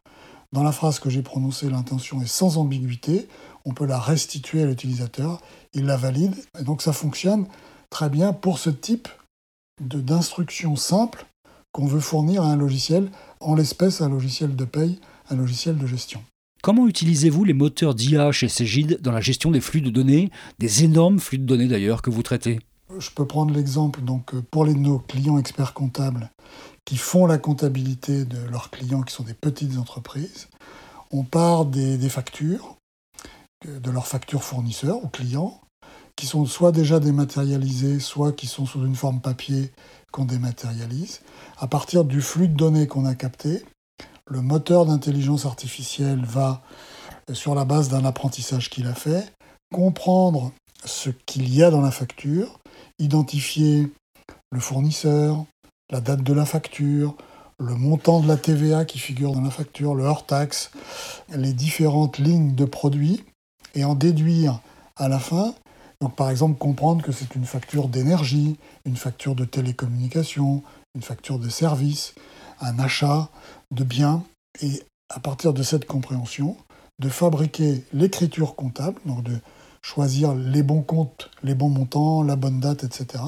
Dans 0.52 0.62
la 0.62 0.72
phrase 0.72 0.98
que 0.98 1.10
j'ai 1.10 1.22
prononcée, 1.22 1.68
l'intention 1.68 2.22
est 2.22 2.26
sans 2.26 2.58
ambiguïté. 2.58 3.28
On 3.64 3.74
peut 3.74 3.86
la 3.86 3.98
restituer 3.98 4.62
à 4.62 4.66
l'utilisateur. 4.66 5.40
Il 5.74 5.84
la 5.84 5.96
valide. 5.96 6.34
Et 6.58 6.62
donc 6.62 6.80
ça 6.80 6.92
fonctionne 6.92 7.46
très 7.90 8.08
bien 8.08 8.32
pour 8.32 8.58
ce 8.58 8.70
type 8.70 9.08
d'instructions 9.80 10.76
simples 10.76 11.26
qu'on 11.72 11.86
veut 11.86 12.00
fournir 12.00 12.42
à 12.42 12.46
un 12.46 12.56
logiciel, 12.56 13.10
en 13.40 13.54
l'espèce 13.54 14.00
un 14.00 14.08
logiciel 14.08 14.56
de 14.56 14.64
paye, 14.64 15.00
un 15.30 15.36
logiciel 15.36 15.76
de 15.76 15.86
gestion. 15.86 16.22
Comment 16.68 16.86
utilisez-vous 16.86 17.44
les 17.44 17.54
moteurs 17.54 17.94
d'IA 17.94 18.30
chez 18.30 18.46
Cegid 18.46 19.00
dans 19.00 19.10
la 19.10 19.22
gestion 19.22 19.50
des 19.50 19.62
flux 19.62 19.80
de 19.80 19.88
données, 19.88 20.30
des 20.58 20.84
énormes 20.84 21.18
flux 21.18 21.38
de 21.38 21.46
données 21.46 21.66
d'ailleurs 21.66 22.02
que 22.02 22.10
vous 22.10 22.22
traitez? 22.22 22.60
Je 22.98 23.08
peux 23.08 23.26
prendre 23.26 23.54
l'exemple 23.54 24.02
donc 24.02 24.38
pour 24.50 24.66
les, 24.66 24.74
nos 24.74 24.98
clients 24.98 25.38
experts 25.38 25.72
comptables 25.72 26.30
qui 26.84 26.98
font 26.98 27.24
la 27.24 27.38
comptabilité 27.38 28.26
de 28.26 28.36
leurs 28.50 28.68
clients 28.68 29.00
qui 29.00 29.14
sont 29.14 29.22
des 29.22 29.32
petites 29.32 29.78
entreprises. 29.78 30.48
On 31.10 31.24
part 31.24 31.64
des 31.64 32.10
factures, 32.10 32.76
de 33.66 33.90
leurs 33.90 34.06
factures 34.06 34.44
fournisseurs 34.44 35.02
ou 35.02 35.08
clients, 35.08 35.62
qui 36.16 36.26
sont 36.26 36.44
soit 36.44 36.72
déjà 36.72 37.00
dématérialisées, 37.00 37.98
soit 37.98 38.32
qui 38.32 38.46
sont 38.46 38.66
sous 38.66 38.84
une 38.84 38.94
forme 38.94 39.22
papier 39.22 39.72
qu'on 40.12 40.26
dématérialise. 40.26 41.22
À 41.56 41.66
partir 41.66 42.04
du 42.04 42.20
flux 42.20 42.48
de 42.48 42.56
données 42.56 42.86
qu'on 42.86 43.06
a 43.06 43.14
capté, 43.14 43.62
le 44.30 44.42
moteur 44.42 44.86
d'intelligence 44.86 45.46
artificielle 45.46 46.24
va, 46.24 46.62
sur 47.32 47.54
la 47.54 47.64
base 47.64 47.88
d'un 47.88 48.04
apprentissage 48.04 48.70
qu'il 48.70 48.86
a 48.86 48.94
fait, 48.94 49.32
comprendre 49.72 50.52
ce 50.84 51.10
qu'il 51.10 51.52
y 51.52 51.62
a 51.62 51.70
dans 51.70 51.80
la 51.80 51.90
facture, 51.90 52.60
identifier 52.98 53.90
le 54.50 54.60
fournisseur, 54.60 55.44
la 55.90 56.00
date 56.00 56.22
de 56.22 56.32
la 56.32 56.44
facture, 56.44 57.16
le 57.58 57.74
montant 57.74 58.20
de 58.20 58.28
la 58.28 58.36
TVA 58.36 58.84
qui 58.84 58.98
figure 58.98 59.32
dans 59.32 59.40
la 59.40 59.50
facture, 59.50 59.94
le 59.94 60.04
hors-taxe, 60.04 60.70
les 61.34 61.52
différentes 61.52 62.18
lignes 62.18 62.54
de 62.54 62.64
produits, 62.64 63.24
et 63.74 63.84
en 63.84 63.94
déduire 63.94 64.60
à 64.96 65.08
la 65.08 65.18
fin. 65.18 65.54
Donc 66.00 66.14
par 66.14 66.30
exemple 66.30 66.58
comprendre 66.58 67.02
que 67.02 67.12
c'est 67.12 67.34
une 67.34 67.44
facture 67.44 67.88
d'énergie, 67.88 68.56
une 68.84 68.96
facture 68.96 69.34
de 69.34 69.44
télécommunication, 69.44 70.62
une 70.94 71.02
facture 71.02 71.38
de 71.38 71.48
service, 71.48 72.14
un 72.60 72.78
achat 72.78 73.28
de 73.70 73.84
biens, 73.84 74.22
et 74.62 74.82
à 75.08 75.20
partir 75.20 75.52
de 75.52 75.62
cette 75.62 75.86
compréhension, 75.86 76.56
de 76.98 77.08
fabriquer 77.08 77.84
l'écriture 77.92 78.54
comptable, 78.54 79.00
donc 79.06 79.22
de 79.22 79.38
choisir 79.82 80.34
les 80.34 80.62
bons 80.62 80.82
comptes, 80.82 81.30
les 81.42 81.54
bons 81.54 81.68
montants, 81.68 82.22
la 82.22 82.36
bonne 82.36 82.60
date, 82.60 82.84
etc., 82.84 83.22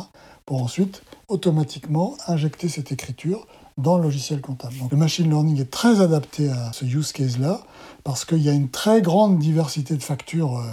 pour 0.45 0.63
ensuite 0.63 1.03
automatiquement 1.29 2.17
injecter 2.27 2.69
cette 2.69 2.91
écriture 2.91 3.47
dans 3.79 3.97
le 3.97 4.03
logiciel 4.03 4.41
comptable. 4.41 4.75
Le 4.91 4.97
machine 4.97 5.29
learning 5.31 5.61
est 5.61 5.71
très 5.71 6.01
adapté 6.01 6.51
à 6.51 6.73
ce 6.73 6.85
use 6.85 7.13
case-là 7.13 7.61
parce 8.05 8.25
qu'il 8.25 8.43
y 8.43 8.49
a 8.49 8.53
une 8.53 8.69
très 8.69 9.01
grande 9.01 9.39
diversité 9.39 9.95
de 9.95 10.03
factures 10.03 10.59
euh, 10.59 10.67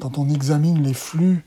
quand 0.00 0.18
on 0.18 0.28
examine 0.28 0.82
les 0.82 0.94
flux 0.94 1.46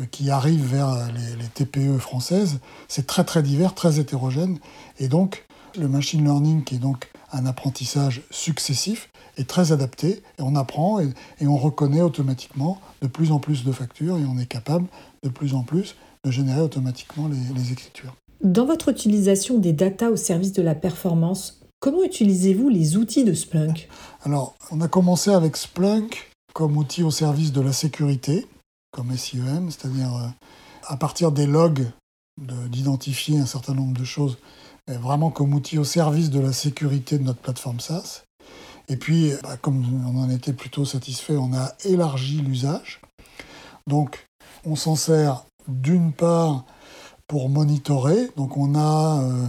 euh, 0.00 0.04
qui 0.10 0.30
arrivent 0.30 0.66
vers 0.66 0.88
euh, 0.88 1.06
les, 1.14 1.36
les 1.36 1.48
TPE 1.48 1.98
françaises. 1.98 2.58
C'est 2.88 3.06
très 3.06 3.24
très 3.24 3.42
divers, 3.42 3.74
très 3.74 4.00
hétérogène. 4.00 4.58
Et 4.98 5.08
donc, 5.08 5.46
le 5.76 5.88
machine 5.88 6.24
learning, 6.24 6.64
qui 6.64 6.76
est 6.76 6.78
donc 6.78 7.10
un 7.32 7.46
apprentissage 7.46 8.22
successif, 8.30 9.10
est 9.36 9.48
très 9.48 9.72
adapté 9.72 10.22
et 10.38 10.42
on 10.42 10.54
apprend 10.54 11.00
et, 11.00 11.08
et, 11.40 11.46
on 11.46 11.56
reconnaît 11.56 12.02
automatiquement 12.02 12.78
de 13.02 13.08
plus 13.08 13.32
en 13.32 13.40
plus 13.40 13.64
de 13.64 13.72
factures 13.72 14.16
et 14.16 14.24
on 14.24 14.38
est 14.38 14.46
capable 14.46 14.86
de 15.22 15.28
plus 15.28 15.54
en 15.54 15.62
plus 15.62 15.96
de 16.24 16.30
générer 16.30 16.60
automatiquement 16.60 17.28
les, 17.28 17.54
les 17.54 17.72
écritures. 17.72 18.14
Dans 18.42 18.66
votre 18.66 18.90
utilisation 18.90 19.58
des 19.58 19.72
data 19.72 20.10
au 20.10 20.16
service 20.16 20.52
de 20.52 20.62
la 20.62 20.74
performance, 20.74 21.60
comment 21.80 22.04
utilisez-vous 22.04 22.68
les 22.68 22.96
outils 22.96 23.24
de 23.24 23.32
Splunk? 23.32 23.88
Alors, 24.22 24.54
on 24.70 24.80
a 24.80 24.88
commencé 24.88 25.30
avec 25.30 25.56
Splunk 25.56 26.30
comme 26.52 26.76
outil 26.76 27.02
au 27.02 27.10
service 27.10 27.52
de 27.52 27.60
la 27.60 27.72
sécurité, 27.72 28.46
comme 28.92 29.14
SIEM, 29.16 29.70
c'est-à-dire 29.70 30.14
euh, 30.14 30.28
à 30.86 30.96
partir 30.96 31.32
des 31.32 31.46
logs 31.46 31.86
d'identifier 32.68 33.38
un 33.38 33.46
certain 33.46 33.74
nombre 33.74 33.96
de 33.98 34.04
choses, 34.04 34.38
vraiment 34.88 35.30
comme 35.30 35.54
outil 35.54 35.78
au 35.78 35.84
service 35.84 36.30
de 36.30 36.40
la 36.40 36.52
sécurité 36.52 37.18
de 37.18 37.24
notre 37.24 37.40
plateforme 37.40 37.80
SaaS. 37.80 38.24
Et 38.88 38.96
puis, 38.96 39.32
bah, 39.42 39.56
comme 39.56 39.84
on 40.06 40.22
en 40.22 40.30
était 40.30 40.52
plutôt 40.52 40.84
satisfait, 40.84 41.36
on 41.36 41.54
a 41.54 41.72
élargi 41.84 42.42
l'usage. 42.42 43.00
Donc, 43.86 44.26
on 44.64 44.76
s'en 44.76 44.96
sert 44.96 45.44
d'une 45.68 46.12
part 46.12 46.64
pour 47.26 47.48
monitorer. 47.48 48.30
Donc 48.36 48.56
on 48.56 48.74
a 48.74 49.22
euh, 49.22 49.46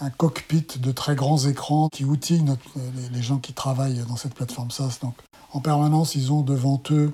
un 0.00 0.10
cockpit 0.10 0.66
de 0.78 0.92
très 0.92 1.14
grands 1.14 1.38
écrans 1.38 1.88
qui 1.88 2.04
outille 2.04 2.42
notre, 2.42 2.64
les, 3.12 3.22
gens 3.22 3.38
qui 3.38 3.52
travaillent 3.52 4.04
dans 4.08 4.16
cette 4.16 4.34
plateforme 4.34 4.70
SaaS. 4.70 4.98
Donc 5.02 5.14
en 5.52 5.60
permanence, 5.60 6.14
ils 6.14 6.32
ont 6.32 6.42
devant 6.42 6.82
eux 6.90 7.12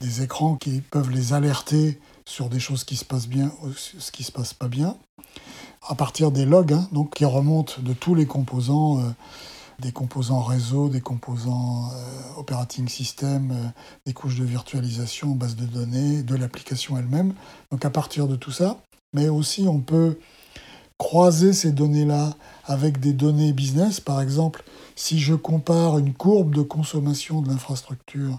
des 0.00 0.22
écrans 0.22 0.56
qui 0.56 0.80
peuvent 0.80 1.10
les 1.10 1.32
alerter 1.32 2.00
sur 2.26 2.48
des 2.48 2.60
choses 2.60 2.84
qui 2.84 2.96
se 2.96 3.04
passent 3.04 3.28
bien 3.28 3.52
ou 3.62 3.72
ce 3.72 4.10
qui 4.10 4.24
se 4.24 4.32
passe 4.32 4.54
pas 4.54 4.68
bien. 4.68 4.96
À 5.88 5.94
partir 5.94 6.30
des 6.30 6.44
logs, 6.44 6.72
hein, 6.72 6.88
qui 7.14 7.24
remontent 7.24 7.74
de 7.82 7.92
tous 7.92 8.14
les 8.14 8.26
composants. 8.26 9.00
Euh, 9.00 9.10
des 9.80 9.92
composants 9.92 10.42
réseau, 10.42 10.88
des 10.88 11.00
composants 11.00 11.90
euh, 11.92 12.38
operating 12.38 12.88
system, 12.88 13.50
euh, 13.50 13.68
des 14.06 14.12
couches 14.12 14.36
de 14.36 14.44
virtualisation, 14.44 15.30
base 15.30 15.56
de 15.56 15.64
données, 15.64 16.22
de 16.22 16.36
l'application 16.36 16.98
elle-même. 16.98 17.34
Donc 17.70 17.84
à 17.84 17.90
partir 17.90 18.28
de 18.28 18.36
tout 18.36 18.52
ça, 18.52 18.78
mais 19.14 19.28
aussi 19.28 19.66
on 19.66 19.80
peut 19.80 20.18
croiser 20.98 21.52
ces 21.52 21.72
données-là 21.72 22.34
avec 22.66 23.00
des 23.00 23.12
données 23.12 23.52
business. 23.52 24.00
Par 24.00 24.20
exemple, 24.20 24.62
si 24.96 25.18
je 25.18 25.34
compare 25.34 25.98
une 25.98 26.12
courbe 26.12 26.54
de 26.54 26.62
consommation 26.62 27.40
de 27.40 27.48
l'infrastructure 27.48 28.38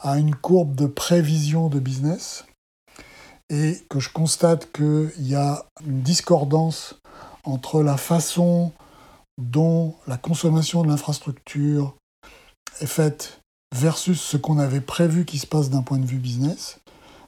à 0.00 0.18
une 0.18 0.34
courbe 0.34 0.74
de 0.74 0.86
prévision 0.86 1.68
de 1.68 1.80
business, 1.80 2.44
et 3.50 3.82
que 3.88 4.00
je 4.00 4.10
constate 4.10 4.72
qu'il 4.72 5.12
y 5.18 5.34
a 5.34 5.64
une 5.86 6.02
discordance 6.02 6.96
entre 7.44 7.82
la 7.82 7.96
façon 7.96 8.72
dont 9.38 9.94
la 10.06 10.16
consommation 10.16 10.82
de 10.82 10.88
l'infrastructure 10.88 11.94
est 12.80 12.86
faite 12.86 13.40
versus 13.74 14.20
ce 14.20 14.36
qu'on 14.36 14.58
avait 14.58 14.80
prévu 14.80 15.24
qui 15.24 15.38
se 15.38 15.46
passe 15.46 15.70
d'un 15.70 15.82
point 15.82 15.98
de 15.98 16.06
vue 16.06 16.18
business, 16.18 16.78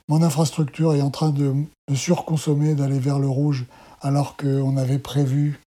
mon 0.09 0.23
infrastructure 0.23 0.95
est 0.95 1.03
en 1.03 1.11
train 1.11 1.31
de, 1.31 1.55
surconsommer, 1.95 2.75
d'aller 2.75 3.01
vers 3.01 3.19
le 3.19 3.29
rouge, 3.29 3.67
alors 4.01 4.37
qu'on 4.37 4.77
avait 4.77 5.01
prévu 5.01 5.61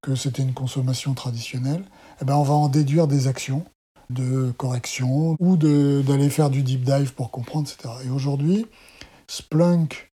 que 0.00 0.14
c'était 0.14 0.42
une 0.42 0.54
consommation 0.54 1.14
traditionnelle, 1.14 1.84
eh 2.20 2.24
ben 2.24 2.36
on 2.36 2.42
va 2.42 2.54
en 2.54 2.68
déduire 2.68 3.08
des 3.08 3.26
actions 3.26 3.64
de 4.10 4.52
correction 4.56 5.36
ou 5.40 5.56
d'aller 5.56 6.30
faire 6.30 6.50
du 6.50 6.62
deep 6.62 6.84
dive 6.84 7.14
pour 7.14 7.30
comprendre, 7.30 7.68
etc. 7.68 7.94
Et 8.06 8.10
aujourd'hui, 8.10 8.66
Splunk 9.28 10.10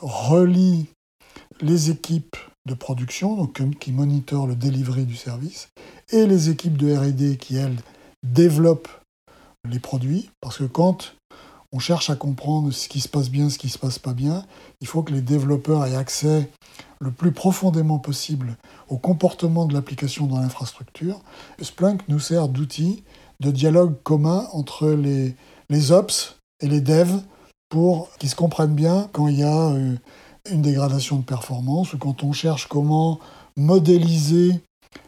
relie 0.00 0.86
les 1.60 1.90
équipes 1.90 2.36
de 2.66 2.74
production, 2.74 3.46
qui 3.46 3.92
monitorent 3.92 4.46
le 4.46 4.56
delivery 4.56 5.04
du 5.04 5.16
service, 5.16 5.68
et 6.10 6.26
les 6.26 6.50
équipes 6.50 6.76
de 6.78 6.94
RD 6.94 7.36
qui, 7.36 7.56
elles, 7.56 7.76
développent 8.22 8.88
les 9.68 9.78
produits, 9.78 10.30
parce 10.40 10.58
que 10.58 10.64
quand 10.64 11.14
on 11.72 11.78
cherche 11.78 12.08
à 12.08 12.16
comprendre 12.16 12.70
ce 12.70 12.88
qui 12.88 13.00
se 13.00 13.08
passe 13.08 13.30
bien, 13.30 13.50
ce 13.50 13.58
qui 13.58 13.68
se 13.68 13.78
passe 13.78 13.98
pas 13.98 14.14
bien, 14.14 14.46
il 14.80 14.86
faut 14.86 15.02
que 15.02 15.12
les 15.12 15.20
développeurs 15.20 15.84
aient 15.84 15.96
accès 15.96 16.50
le 17.00 17.10
plus 17.10 17.32
profondément 17.32 17.98
possible 17.98 18.56
au 18.88 18.96
comportement 18.96 19.66
de 19.66 19.74
l'application 19.74 20.26
dans 20.26 20.40
l'infrastructure. 20.40 21.20
Splunk 21.60 22.02
nous 22.08 22.20
sert 22.20 22.48
d'outil 22.48 23.02
de 23.40 23.50
dialogue 23.50 24.00
commun 24.04 24.46
entre 24.52 24.88
les 24.88 25.92
ops 25.92 26.38
et 26.60 26.68
les 26.68 26.80
devs 26.80 27.20
pour 27.74 28.08
qu'ils 28.18 28.30
se 28.30 28.36
comprennent 28.36 28.76
bien 28.76 29.08
quand 29.10 29.26
il 29.26 29.40
y 29.40 29.42
a 29.42 29.70
euh, 29.70 29.96
une 30.48 30.62
dégradation 30.62 31.16
de 31.16 31.24
performance 31.24 31.92
ou 31.92 31.98
quand 31.98 32.22
on 32.22 32.30
cherche 32.30 32.68
comment 32.68 33.18
modéliser 33.56 34.60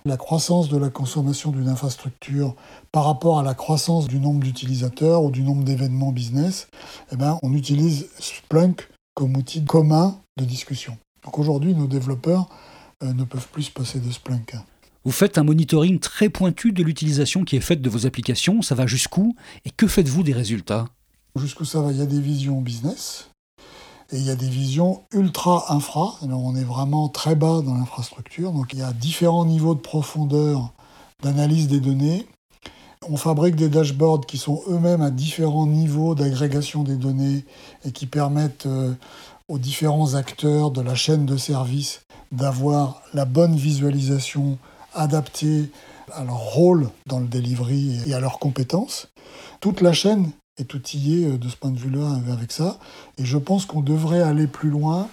la 0.04 0.16
croissance 0.16 0.68
de 0.68 0.76
la 0.76 0.90
consommation 0.90 1.52
d'une 1.52 1.68
infrastructure 1.68 2.56
par 2.90 3.04
rapport 3.04 3.38
à 3.38 3.44
la 3.44 3.54
croissance 3.54 4.08
du 4.08 4.18
nombre 4.18 4.40
d'utilisateurs 4.40 5.22
ou 5.22 5.30
du 5.30 5.42
nombre 5.42 5.62
d'événements 5.62 6.10
business, 6.10 6.66
eh 7.12 7.16
ben, 7.16 7.38
on 7.44 7.52
utilise 7.52 8.08
Splunk 8.18 8.88
comme 9.14 9.36
outil 9.36 9.64
commun 9.64 10.18
de 10.36 10.44
discussion. 10.44 10.98
Donc 11.24 11.38
aujourd'hui, 11.38 11.72
nos 11.72 11.86
développeurs 11.86 12.48
euh, 13.04 13.12
ne 13.12 13.22
peuvent 13.22 13.46
plus 13.46 13.62
se 13.62 13.70
passer 13.70 14.00
de 14.00 14.10
Splunk. 14.10 14.56
Vous 15.04 15.12
faites 15.12 15.38
un 15.38 15.44
monitoring 15.44 16.00
très 16.00 16.30
pointu 16.30 16.72
de 16.72 16.82
l'utilisation 16.82 17.44
qui 17.44 17.54
est 17.54 17.60
faite 17.60 17.80
de 17.80 17.88
vos 17.88 18.06
applications, 18.08 18.60
ça 18.60 18.74
va 18.74 18.88
jusqu'où? 18.88 19.36
Et 19.64 19.70
que 19.70 19.86
faites-vous 19.86 20.24
des 20.24 20.32
résultats? 20.32 20.86
Jusqu'où 21.36 21.64
ça 21.64 21.80
va 21.80 21.92
Il 21.92 21.98
y 21.98 22.02
a 22.02 22.06
des 22.06 22.20
visions 22.20 22.60
business, 22.60 23.30
et 24.12 24.16
il 24.16 24.22
y 24.22 24.30
a 24.30 24.36
des 24.36 24.48
visions 24.48 25.02
ultra 25.12 25.72
infra. 25.72 26.14
Alors 26.22 26.44
on 26.44 26.54
est 26.54 26.64
vraiment 26.64 27.08
très 27.08 27.34
bas 27.34 27.60
dans 27.62 27.74
l'infrastructure. 27.74 28.52
Donc 28.52 28.72
il 28.72 28.78
y 28.78 28.82
a 28.82 28.92
différents 28.92 29.44
niveaux 29.44 29.74
de 29.74 29.80
profondeur 29.80 30.72
d'analyse 31.22 31.68
des 31.68 31.80
données. 31.80 32.26
On 33.08 33.16
fabrique 33.16 33.56
des 33.56 33.68
dashboards 33.68 34.26
qui 34.26 34.38
sont 34.38 34.62
eux-mêmes 34.68 35.02
à 35.02 35.10
différents 35.10 35.66
niveaux 35.66 36.14
d'agrégation 36.14 36.82
des 36.82 36.96
données 36.96 37.44
et 37.84 37.92
qui 37.92 38.06
permettent 38.06 38.66
euh, 38.66 38.94
aux 39.48 39.58
différents 39.58 40.14
acteurs 40.14 40.70
de 40.70 40.80
la 40.80 40.94
chaîne 40.94 41.26
de 41.26 41.36
service 41.36 42.02
d'avoir 42.32 43.02
la 43.12 43.24
bonne 43.24 43.56
visualisation 43.56 44.58
adaptée 44.94 45.70
à 46.12 46.24
leur 46.24 46.38
rôle 46.38 46.88
dans 47.06 47.20
le 47.20 47.26
delivery 47.26 48.00
et 48.06 48.14
à 48.14 48.20
leurs 48.20 48.38
compétences. 48.38 49.08
Toute 49.60 49.80
la 49.80 49.92
chaîne 49.92 50.30
est 50.58 50.74
outillé 50.74 51.38
de 51.38 51.48
ce 51.48 51.56
point 51.56 51.70
de 51.70 51.78
vue-là 51.78 52.20
avec 52.32 52.52
ça. 52.52 52.78
Et 53.18 53.24
je 53.24 53.38
pense 53.38 53.66
qu'on 53.66 53.82
devrait 53.82 54.22
aller 54.22 54.46
plus 54.46 54.70
loin 54.70 55.08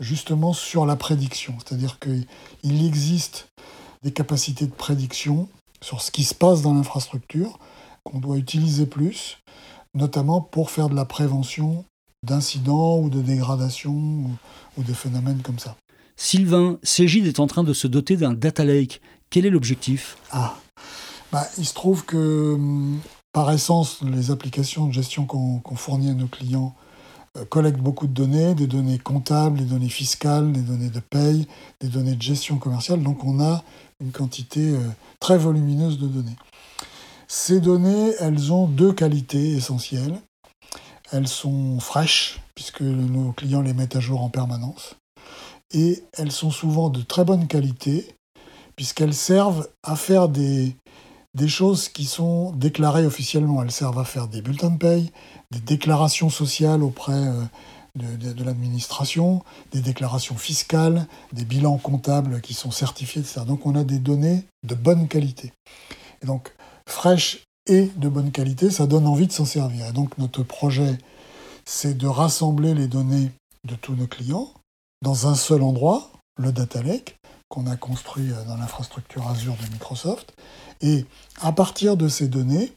justement 0.00 0.52
sur 0.52 0.86
la 0.86 0.96
prédiction. 0.96 1.54
C'est-à-dire 1.58 1.98
qu'il 1.98 2.86
existe 2.86 3.48
des 4.02 4.12
capacités 4.12 4.66
de 4.66 4.72
prédiction 4.72 5.48
sur 5.80 6.02
ce 6.02 6.10
qui 6.10 6.24
se 6.24 6.34
passe 6.34 6.62
dans 6.62 6.74
l'infrastructure 6.74 7.58
qu'on 8.04 8.18
doit 8.18 8.36
utiliser 8.36 8.86
plus, 8.86 9.38
notamment 9.94 10.40
pour 10.40 10.70
faire 10.70 10.88
de 10.88 10.94
la 10.94 11.04
prévention 11.04 11.84
d'incidents 12.24 12.98
ou 12.98 13.10
de 13.10 13.20
dégradations 13.20 13.92
ou, 13.92 14.30
ou 14.76 14.82
des 14.82 14.94
phénomènes 14.94 15.40
comme 15.42 15.58
ça. 15.58 15.76
Sylvain, 16.16 16.78
Cégide 16.82 17.26
est 17.26 17.38
en 17.38 17.46
train 17.46 17.62
de 17.62 17.72
se 17.72 17.86
doter 17.86 18.16
d'un 18.16 18.32
data 18.32 18.64
lake. 18.64 19.00
Quel 19.30 19.46
est 19.46 19.50
l'objectif? 19.50 20.16
Ah, 20.32 20.56
bah, 21.30 21.46
il 21.58 21.66
se 21.66 21.74
trouve 21.74 22.04
que 22.04 22.54
hum, 22.54 22.98
par 23.32 23.50
essence, 23.50 24.00
les 24.02 24.30
applications 24.30 24.86
de 24.86 24.92
gestion 24.92 25.26
qu'on 25.26 25.76
fournit 25.76 26.10
à 26.10 26.14
nos 26.14 26.26
clients 26.26 26.74
euh, 27.36 27.44
collectent 27.44 27.80
beaucoup 27.80 28.06
de 28.06 28.12
données, 28.12 28.54
des 28.54 28.66
données 28.66 28.98
comptables, 28.98 29.58
des 29.58 29.64
données 29.64 29.88
fiscales, 29.88 30.52
des 30.52 30.62
données 30.62 30.90
de 30.90 31.00
paye, 31.00 31.46
des 31.80 31.88
données 31.88 32.14
de 32.14 32.22
gestion 32.22 32.58
commerciale. 32.58 33.02
Donc 33.02 33.24
on 33.24 33.40
a 33.40 33.62
une 34.00 34.12
quantité 34.12 34.70
euh, 34.70 34.80
très 35.20 35.38
volumineuse 35.38 35.98
de 35.98 36.06
données. 36.06 36.36
Ces 37.26 37.60
données, 37.60 38.12
elles 38.20 38.52
ont 38.52 38.66
deux 38.66 38.92
qualités 38.92 39.52
essentielles. 39.52 40.18
Elles 41.12 41.28
sont 41.28 41.78
fraîches, 41.80 42.40
puisque 42.54 42.80
nos 42.80 43.32
clients 43.32 43.62
les 43.62 43.74
mettent 43.74 43.96
à 43.96 44.00
jour 44.00 44.22
en 44.22 44.30
permanence. 44.30 44.96
Et 45.72 46.02
elles 46.14 46.32
sont 46.32 46.50
souvent 46.50 46.88
de 46.88 47.02
très 47.02 47.24
bonne 47.24 47.46
qualité, 47.46 48.14
puisqu'elles 48.76 49.14
servent 49.14 49.68
à 49.82 49.96
faire 49.96 50.28
des, 50.28 50.74
des 51.34 51.48
choses 51.48 51.88
qui 51.88 52.04
sont 52.04 52.52
déclarées 52.52 53.06
officiellement. 53.06 53.62
Elles 53.62 53.70
servent 53.70 53.98
à 53.98 54.04
faire 54.04 54.28
des 54.28 54.42
bulletins 54.42 54.70
de 54.70 54.78
paye, 54.78 55.12
des 55.50 55.60
déclarations 55.60 56.30
sociales 56.30 56.82
auprès 56.82 57.12
euh, 57.12 57.44
de, 57.96 58.44
l'administration, 58.44 59.42
des 59.72 59.80
déclarations 59.80 60.36
fiscales, 60.36 61.06
des 61.32 61.44
bilans 61.44 61.78
comptables 61.78 62.40
qui 62.40 62.54
sont 62.54 62.70
certifiés, 62.70 63.22
etc. 63.22 63.42
Donc 63.46 63.66
on 63.66 63.74
a 63.74 63.84
des 63.84 63.98
données 63.98 64.44
de 64.66 64.74
bonne 64.74 65.08
qualité. 65.08 65.52
Et 66.22 66.26
donc 66.26 66.54
fraîches 66.88 67.44
et 67.66 67.90
de 67.96 68.08
bonne 68.08 68.30
qualité, 68.30 68.70
ça 68.70 68.86
donne 68.86 69.06
envie 69.06 69.26
de 69.26 69.32
s'en 69.32 69.44
servir. 69.44 69.86
Et 69.86 69.92
donc 69.92 70.16
notre 70.18 70.42
projet, 70.42 70.98
c'est 71.64 71.96
de 71.96 72.06
rassembler 72.06 72.74
les 72.74 72.88
données 72.88 73.30
de 73.66 73.74
tous 73.74 73.94
nos 73.94 74.06
clients 74.06 74.48
dans 75.02 75.26
un 75.26 75.34
seul 75.34 75.62
endroit, 75.62 76.10
le 76.40 76.52
Data 76.52 76.82
Lake, 76.82 77.16
qu'on 77.48 77.66
a 77.66 77.76
construit 77.76 78.30
euh, 78.30 78.44
dans 78.44 78.56
l'infrastructure 78.56 79.26
Azure 79.28 79.56
de 79.56 79.72
Microsoft, 79.72 80.34
et 80.80 81.04
à 81.40 81.52
partir 81.52 81.96
de 81.96 82.08
ces 82.08 82.28
données, 82.28 82.72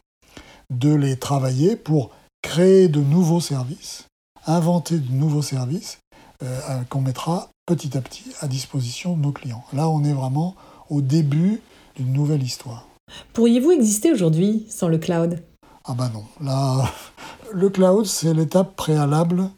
de 0.70 0.94
les 0.94 1.18
travailler 1.18 1.76
pour 1.76 2.12
créer 2.42 2.88
de 2.88 3.02
nouveaux 3.02 3.42
services, 3.42 4.06
inventer 4.46 4.98
de 4.98 5.12
nouveaux 5.12 5.42
services 5.42 6.00
euh, 6.44 6.82
qu'on 6.90 7.02
mettra 7.02 7.50
petit 7.66 7.98
à 7.98 8.02
petit 8.02 8.26
à 8.40 8.48
disposition 8.48 9.16
de 9.16 9.22
nos 9.22 9.32
clients. 9.32 9.64
Là, 9.74 9.88
on 9.90 10.04
est 10.04 10.14
vraiment 10.14 10.56
au 10.90 11.02
début 11.02 11.62
d'une 11.96 12.12
nouvelle 12.14 12.44
histoire. 12.44 12.88
Pourriez-vous 13.34 13.72
exister 13.72 14.12
aujourd'hui 14.12 14.66
sans 14.70 14.88
le 14.88 14.98
cloud? 14.98 15.44
Ah 15.86 15.94
ben 15.94 16.10
non. 16.10 16.26
Là, 16.42 16.92
le 17.54 17.70
cloud, 17.70 18.06
c'est 18.06 18.34
l'étape 18.34 18.76
préalable 18.76 19.50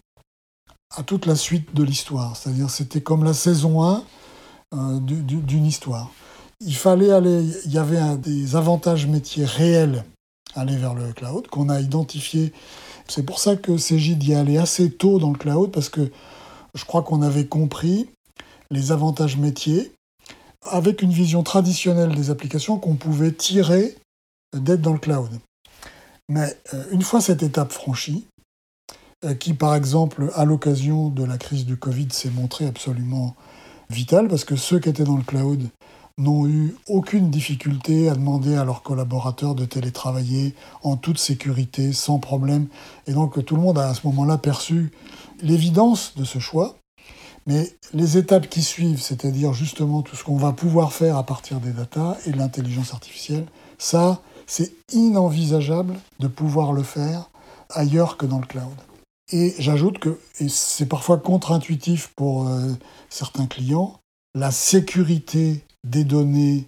à 0.96 1.04
toute 1.04 1.26
la 1.26 1.36
suite 1.36 1.74
de 1.74 1.84
l'histoire. 1.84 2.36
C'est-à-dire, 2.36 2.70
c'était 2.70 3.02
comme 3.02 3.24
la 3.24 3.34
saison 3.34 3.84
1 3.84 4.04
euh, 4.74 5.00
d'une 5.00 5.66
histoire. 5.66 6.12
Il 6.60 6.76
fallait 6.76 7.12
aller, 7.12 7.44
il 7.66 7.72
y 7.72 7.78
avait 7.78 8.18
des 8.18 8.56
avantages 8.56 9.08
métiers 9.08 9.46
réels 9.46 10.04
à 10.56 10.62
aller 10.62 10.78
vers 10.78 10.94
le 10.94 11.12
cloud 11.14 11.48
qu'on 11.48 11.70
a 11.70 11.82
identifié. 11.82 12.54
C'est 13.08 13.24
pour 13.24 13.40
ça 13.40 13.56
que 13.56 13.78
Cégide 13.78 14.24
y 14.24 14.32
est 14.32 14.36
allé 14.36 14.58
assez 14.58 14.92
tôt 14.92 15.20
dans 15.20 15.32
le 15.32 15.38
cloud 15.38 15.72
parce 15.72 15.90
que 15.90 16.12
je 16.74 16.86
crois 16.86 17.04
qu'on 17.04 17.22
avait 17.22 17.48
compris 17.48 18.10
les 18.72 18.92
avantages 18.92 19.38
métiers 19.38 19.92
avec 20.63 21.02
une 21.02 21.12
vision 21.12 21.44
traditionnelle 21.44 22.16
des 22.16 22.30
applications 22.30 22.80
qu'on 22.80 22.96
pouvait 22.96 23.32
tirer 23.32 23.96
d'être 24.56 24.82
dans 24.82 24.94
le 24.94 25.00
cloud. 25.00 25.30
Mais 26.30 26.58
euh, 26.74 26.84
une 26.92 27.02
fois 27.02 27.22
cette 27.22 27.44
étape 27.44 27.72
franchie, 27.72 28.26
euh, 29.26 29.34
qui 29.34 29.54
par 29.54 29.76
exemple 29.76 30.32
à 30.36 30.46
l'occasion 30.46 31.10
de 31.10 31.24
la 31.24 31.38
crise 31.38 31.66
du 31.66 31.78
Covid 31.78 32.08
s'est 32.12 32.30
montrée 32.30 32.66
absolument 32.66 33.36
vitale, 33.89 34.28
parce 34.28 34.46
que 34.46 34.56
ceux 34.56 34.80
qui 34.80 34.89
étaient 34.89 35.04
dans 35.04 35.18
le 35.18 35.24
cloud 35.24 35.68
n'ont 36.17 36.47
eu 36.47 36.76
aucune 36.88 37.30
difficulté 37.32 38.10
à 38.10 38.15
demander 38.15 38.56
à 38.56 38.65
leurs 38.65 38.84
collaborateurs 38.84 39.56
de 39.56 39.65
télétravailler 39.65 40.54
en 40.84 40.95
toute 40.95 41.17
sécurité, 41.17 41.91
sans 41.91 42.19
problème. 42.19 42.67
Et 43.08 43.13
donc 43.13 43.43
tout 43.43 43.56
le 43.56 43.62
monde 43.62 43.80
a 43.80 43.89
à 43.89 43.93
ce 43.93 44.06
moment-là 44.08 44.38
perçu 44.38 44.91
l'évidence 45.41 46.13
de 46.15 46.23
ce 46.23 46.39
choix. 46.39 46.76
Mais 47.45 47.76
les 47.93 48.17
étapes 48.17 48.47
qui 48.47 48.62
suivent, 48.62 49.02
c'est-à-dire 49.02 49.54
justement 49.54 50.02
tout 50.02 50.15
ce 50.15 50.23
qu'on 50.23 50.38
va 50.38 50.54
pouvoir 50.54 50.93
faire 50.93 51.17
à 51.17 51.26
partir 51.26 51.60
des 51.60 51.71
datas 51.71 52.17
et 52.26 52.32
de 52.32 52.38
l'intelligence 52.38 52.93
artificielle, 52.93 53.45
ça, 53.78 54.21
c'est 54.45 54.71
inenvisageable 54.93 55.95
de 56.19 56.28
pouvoir 56.28 56.71
le 56.71 56.84
faire 56.84 57.30
ailleurs 57.69 58.17
que 58.17 58.26
dans 58.26 58.39
le 58.39 58.45
cloud. 58.45 58.63
Et 59.32 59.56
j'ajoute 59.58 59.99
que, 59.99 60.19
et 60.39 60.47
c'est 60.47 60.86
parfois 60.86 61.17
contre-intuitif 61.17 62.12
pour 62.15 62.47
euh, 62.47 62.71
certains 63.10 63.47
clients, 63.47 63.99
la 64.36 64.52
sécurité 64.52 65.63
des 65.88 66.04
données 66.04 66.67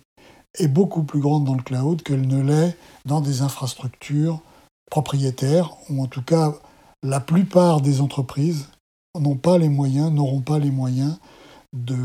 est 0.58 0.68
beaucoup 0.68 1.04
plus 1.04 1.20
grande 1.20 1.46
dans 1.46 1.56
le 1.56 1.64
cloud 1.64 2.02
qu'elle 2.02 2.28
ne 2.28 2.42
l'est 2.42 2.78
dans 3.06 3.22
des 3.22 3.42
infrastructures 3.42 4.40
propriétaires, 4.90 5.72
ou 5.90 6.02
en 6.02 6.08
tout 6.08 6.22
cas 6.22 6.54
la 7.04 7.20
plupart 7.20 7.82
des 7.82 8.02
entreprises 8.02 8.68
n'ont 9.20 9.36
pas 9.36 9.58
les 9.58 9.70
moyens, 9.70 10.12
n'auront 10.12 10.42
pas 10.42 10.60
les 10.60 10.72
moyens 10.72 11.18
de 11.74 11.98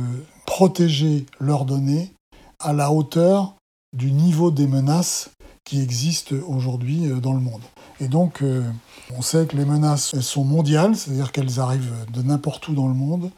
protéger 0.47 1.27
leurs 1.39 1.65
données 1.65 2.13
à 2.59 2.73
la 2.73 2.93
hauteur 2.93 3.55
du 3.97 4.13
niveau 4.13 4.51
des 4.51 4.67
menaces 4.67 5.31
qui 5.65 5.81
existent 5.81 6.35
aujourd'hui 6.47 7.11
euh, 7.11 7.21
dans 7.21 7.33
le 7.33 7.41
monde. 7.41 7.63
Et 8.01 8.09
donc, 8.09 8.43
euh, 8.43 8.69
on 9.17 9.23
sait 9.23 9.47
que 9.47 9.57
les 9.57 9.65
menaces 9.65 10.19
sont 10.21 10.45
mondiales, 10.45 10.97
c'est-à-dire 10.97 11.33
qu'elles 11.33 11.61
arrivent 11.61 11.93
de 12.13 12.23
n'importe 12.23 12.69
où 12.69 12.75
dans 12.75 12.89
le 12.89 12.95
monde. 12.95 13.31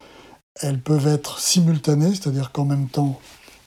Elles 0.61 0.81
peuvent 0.81 1.09
être 1.09 1.39
simultanées, 1.39 2.11
c'est-à-dire 2.15 2.53
qu'en 2.53 2.65
même 2.65 2.89
temps, 2.89 3.19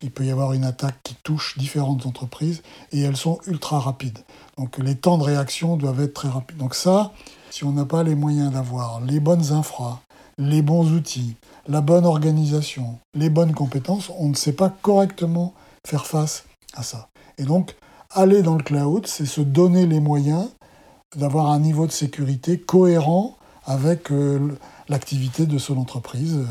il 0.05 0.11
peut 0.11 0.23
y 0.23 0.29
avoir 0.29 0.53
une 0.53 0.65
attaque 0.65 1.01
qui 1.01 1.15
touche 1.23 1.57
différentes 1.57 2.05
entreprises 2.05 2.61
et 2.91 3.01
elles 3.01 3.17
sont 3.17 3.39
ultra 3.47 3.79
rapides. 3.79 4.19
Donc 4.55 4.77
les 4.77 4.95
temps 4.95 5.17
de 5.17 5.23
réaction 5.23 5.77
doivent 5.77 5.99
être 6.01 6.13
très 6.13 6.29
rapides. 6.29 6.57
Donc 6.57 6.75
ça, 6.75 7.11
si 7.49 7.63
on 7.63 7.71
n'a 7.71 7.85
pas 7.85 8.03
les 8.03 8.13
moyens 8.13 8.53
d'avoir 8.53 9.01
les 9.01 9.19
bonnes 9.19 9.51
infras, 9.51 10.01
les 10.37 10.61
bons 10.61 10.91
outils, 10.91 11.35
la 11.67 11.81
bonne 11.81 12.05
organisation, 12.05 12.99
les 13.15 13.31
bonnes 13.31 13.53
compétences, 13.53 14.11
on 14.19 14.29
ne 14.29 14.35
sait 14.35 14.53
pas 14.53 14.69
correctement 14.69 15.55
faire 15.87 16.05
face 16.05 16.45
à 16.75 16.83
ça. 16.83 17.09
Et 17.39 17.43
donc, 17.43 17.75
aller 18.11 18.43
dans 18.43 18.55
le 18.55 18.63
cloud, 18.63 19.07
c'est 19.07 19.25
se 19.25 19.41
donner 19.41 19.87
les 19.87 19.99
moyens 19.99 20.49
d'avoir 21.15 21.49
un 21.49 21.59
niveau 21.59 21.87
de 21.87 21.91
sécurité 21.91 22.59
cohérent 22.59 23.37
avec 23.65 24.11
euh, 24.11 24.55
l'activité 24.87 25.47
de 25.47 25.57
son 25.57 25.77
entreprise. 25.77 26.45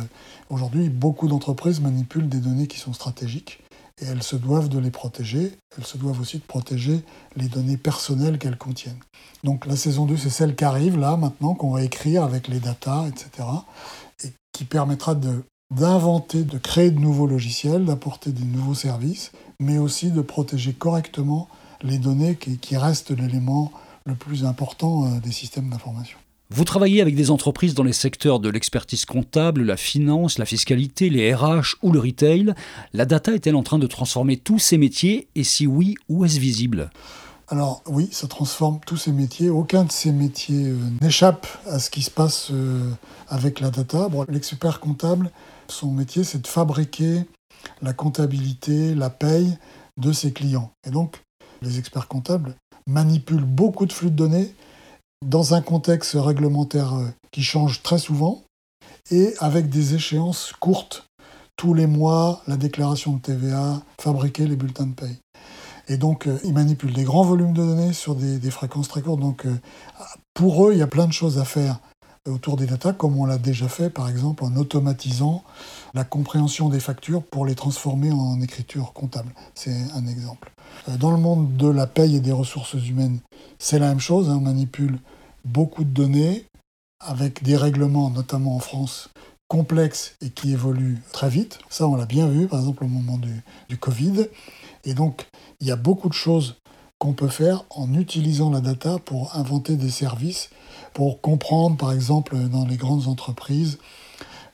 Aujourd'hui, 0.50 0.88
beaucoup 0.88 1.28
d'entreprises 1.28 1.80
manipulent 1.80 2.28
des 2.28 2.40
données 2.40 2.66
qui 2.66 2.78
sont 2.78 2.92
stratégiques 2.92 3.60
et 4.00 4.06
elles 4.06 4.22
se 4.22 4.36
doivent 4.36 4.68
de 4.68 4.78
les 4.78 4.90
protéger. 4.90 5.52
Elles 5.76 5.86
se 5.86 5.96
doivent 5.96 6.20
aussi 6.20 6.38
de 6.38 6.44
protéger 6.44 7.02
les 7.36 7.48
données 7.48 7.76
personnelles 7.76 8.38
qu'elles 8.38 8.58
contiennent. 8.58 9.00
Donc 9.44 9.66
la 9.66 9.76
saison 9.76 10.04
2, 10.06 10.16
c'est 10.16 10.30
celle 10.30 10.56
qui 10.56 10.64
arrive 10.64 10.98
là 10.98 11.16
maintenant, 11.16 11.54
qu'on 11.54 11.70
va 11.70 11.82
écrire 11.82 12.24
avec 12.24 12.48
les 12.48 12.60
datas, 12.60 13.06
etc. 13.08 13.48
et 14.24 14.32
qui 14.52 14.64
permettra 14.64 15.16
d'inventer, 15.70 16.42
de 16.42 16.58
créer 16.58 16.90
de 16.90 16.98
nouveaux 16.98 17.26
logiciels, 17.26 17.84
d'apporter 17.84 18.32
des 18.32 18.44
nouveaux 18.44 18.74
services, 18.74 19.32
mais 19.60 19.78
aussi 19.78 20.10
de 20.10 20.20
protéger 20.20 20.72
correctement 20.72 21.48
les 21.82 21.98
données 21.98 22.36
qui 22.36 22.76
restent 22.76 23.10
l'élément 23.10 23.72
le 24.06 24.14
plus 24.14 24.44
important 24.44 25.04
euh, 25.04 25.20
des 25.20 25.32
systèmes 25.32 25.70
d'information. 25.70 26.18
Vous 26.56 26.64
travaillez 26.64 27.00
avec 27.00 27.16
des 27.16 27.32
entreprises 27.32 27.74
dans 27.74 27.82
les 27.82 27.92
secteurs 27.92 28.38
de 28.38 28.48
l'expertise 28.48 29.06
comptable, 29.06 29.64
la 29.64 29.76
finance, 29.76 30.38
la 30.38 30.44
fiscalité, 30.44 31.10
les 31.10 31.34
RH 31.34 31.78
ou 31.82 31.90
le 31.90 31.98
retail. 31.98 32.54
La 32.92 33.06
data 33.06 33.32
est-elle 33.32 33.56
en 33.56 33.64
train 33.64 33.80
de 33.80 33.88
transformer 33.88 34.36
tous 34.36 34.60
ces 34.60 34.78
métiers 34.78 35.26
et 35.34 35.42
si 35.42 35.66
oui, 35.66 35.96
où 36.08 36.24
est-ce 36.24 36.38
visible? 36.38 36.90
Alors 37.48 37.82
oui, 37.88 38.08
ça 38.12 38.28
transforme 38.28 38.78
tous 38.86 38.96
ces 38.96 39.10
métiers. 39.10 39.50
Aucun 39.50 39.82
de 39.82 39.90
ces 39.90 40.12
métiers 40.12 40.68
euh, 40.68 40.78
n'échappe 41.02 41.48
à 41.66 41.80
ce 41.80 41.90
qui 41.90 42.02
se 42.02 42.10
passe 42.12 42.50
euh, 42.52 42.88
avec 43.28 43.58
la 43.58 43.70
data. 43.70 44.06
L'expert 44.28 44.78
comptable, 44.78 45.32
son 45.66 45.90
métier, 45.90 46.22
c'est 46.22 46.40
de 46.40 46.46
fabriquer 46.46 47.24
la 47.82 47.92
comptabilité, 47.92 48.94
la 48.94 49.10
paye 49.10 49.58
de 49.96 50.12
ses 50.12 50.32
clients. 50.32 50.70
Et 50.86 50.90
donc, 50.90 51.16
les 51.62 51.80
experts 51.80 52.06
comptables 52.06 52.54
manipulent 52.86 53.42
beaucoup 53.42 53.86
de 53.86 53.92
flux 53.92 54.12
de 54.12 54.16
données 54.16 54.54
dans 55.24 55.54
un 55.54 55.60
contexte 55.60 56.16
réglementaire 56.18 56.94
euh, 56.94 57.06
qui 57.32 57.42
change 57.42 57.82
très 57.82 57.98
souvent 57.98 58.42
et 59.10 59.34
avec 59.38 59.68
des 59.68 59.94
échéances 59.94 60.52
courtes. 60.58 61.06
Tous 61.56 61.74
les 61.74 61.86
mois, 61.86 62.42
la 62.46 62.56
déclaration 62.56 63.12
de 63.12 63.20
TVA, 63.20 63.82
fabriquer 64.00 64.46
les 64.46 64.56
bulletins 64.56 64.86
de 64.86 64.94
paye. 64.94 65.18
Et 65.86 65.96
donc, 65.96 66.28
ils 66.42 66.52
manipulent 66.52 66.94
des 66.94 67.04
grands 67.04 67.22
volumes 67.22 67.52
de 67.52 67.62
données 67.62 67.92
sur 67.92 68.16
des, 68.16 68.50
fréquences 68.50 68.88
très 68.88 69.02
courtes. 69.02 69.20
Donc, 69.20 69.46
pour 70.32 70.66
eux, 70.66 70.72
il 70.72 70.78
y 70.78 70.82
a 70.82 70.88
plein 70.88 71.06
de 71.06 71.12
choses 71.12 71.38
à 71.38 71.44
faire 71.44 71.78
autour 72.28 72.56
des 72.56 72.66
data, 72.66 72.92
comme 72.92 73.18
on 73.18 73.26
l'a 73.26 73.36
déjà 73.36 73.68
fait, 73.68 73.90
par 73.90 74.08
exemple, 74.08 74.44
en 74.44 74.56
automatisant 74.56 75.44
la 75.92 76.04
compréhension 76.04 76.70
des 76.70 76.80
factures 76.80 77.22
pour 77.22 77.44
les 77.44 77.54
transformer 77.54 78.10
en 78.10 78.40
écriture 78.40 78.92
comptable. 78.94 79.32
C'est 79.54 79.76
un 79.94 80.06
exemple. 80.06 80.50
Euh, 80.88 80.96
dans 80.96 81.10
le 81.10 81.18
monde 81.18 81.56
de 81.56 81.68
la 81.68 81.86
paye 81.86 82.16
et 82.16 82.20
des 82.20 82.32
ressources 82.32 82.74
humaines, 82.74 83.20
c'est 83.58 83.78
la 83.78 83.88
même 83.88 84.00
chose. 84.00 84.30
Hein. 84.30 84.36
on 84.38 84.40
manipule 84.40 84.98
beaucoup 85.44 85.84
de 85.84 85.90
données 85.90 86.46
avec 87.00 87.42
des 87.42 87.56
règlements, 87.56 88.10
notamment 88.10 88.56
en 88.56 88.60
France, 88.60 89.10
complexes 89.48 90.16
et 90.20 90.30
qui 90.30 90.52
évoluent 90.52 91.00
très 91.12 91.28
vite. 91.28 91.58
Ça, 91.68 91.86
on 91.86 91.96
l'a 91.96 92.06
bien 92.06 92.28
vu, 92.28 92.46
par 92.48 92.60
exemple, 92.60 92.84
au 92.84 92.88
moment 92.88 93.18
du, 93.18 93.42
du 93.68 93.76
Covid. 93.76 94.26
Et 94.84 94.94
donc, 94.94 95.26
il 95.60 95.66
y 95.66 95.70
a 95.70 95.76
beaucoup 95.76 96.08
de 96.08 96.14
choses 96.14 96.56
qu'on 96.98 97.12
peut 97.12 97.28
faire 97.28 97.64
en 97.70 97.92
utilisant 97.94 98.50
la 98.50 98.60
data 98.60 98.98
pour 98.98 99.36
inventer 99.36 99.76
des 99.76 99.90
services, 99.90 100.50
pour 100.92 101.20
comprendre, 101.20 101.76
par 101.76 101.92
exemple, 101.92 102.36
dans 102.48 102.66
les 102.66 102.76
grandes 102.76 103.08
entreprises, 103.08 103.78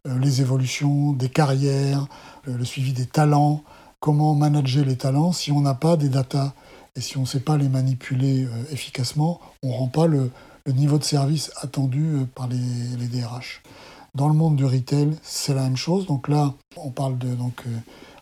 euh, 0.06 0.18
les 0.18 0.40
évolutions 0.40 1.12
des 1.12 1.28
carrières, 1.28 2.06
le 2.44 2.64
suivi 2.64 2.92
des 2.92 3.06
talents, 3.06 3.62
comment 4.00 4.34
manager 4.34 4.84
les 4.84 4.96
talents 4.96 5.32
si 5.32 5.52
on 5.52 5.60
n'a 5.60 5.74
pas 5.74 5.96
des 5.96 6.08
datas 6.08 6.54
et 6.96 7.00
si 7.00 7.18
on 7.18 7.22
ne 7.22 7.26
sait 7.26 7.40
pas 7.40 7.56
les 7.56 7.68
manipuler 7.68 8.44
euh, 8.44 8.72
efficacement, 8.72 9.40
on 9.62 9.68
ne 9.68 9.74
rend 9.74 9.88
pas 9.88 10.06
le, 10.06 10.30
niveau 10.72 10.98
de 10.98 11.04
service 11.04 11.50
attendu 11.60 12.14
euh, 12.14 12.24
par 12.34 12.48
les, 12.48 12.56
DRH. 13.08 13.62
Dans 14.14 14.28
le 14.28 14.34
monde 14.34 14.56
du 14.56 14.64
retail, 14.64 15.16
c'est 15.22 15.54
la 15.54 15.62
même 15.62 15.76
chose. 15.76 16.06
Donc 16.06 16.28
là, 16.28 16.54
on 16.76 16.90
parle 16.90 17.16
de 17.18 17.28
donc, 17.28 17.64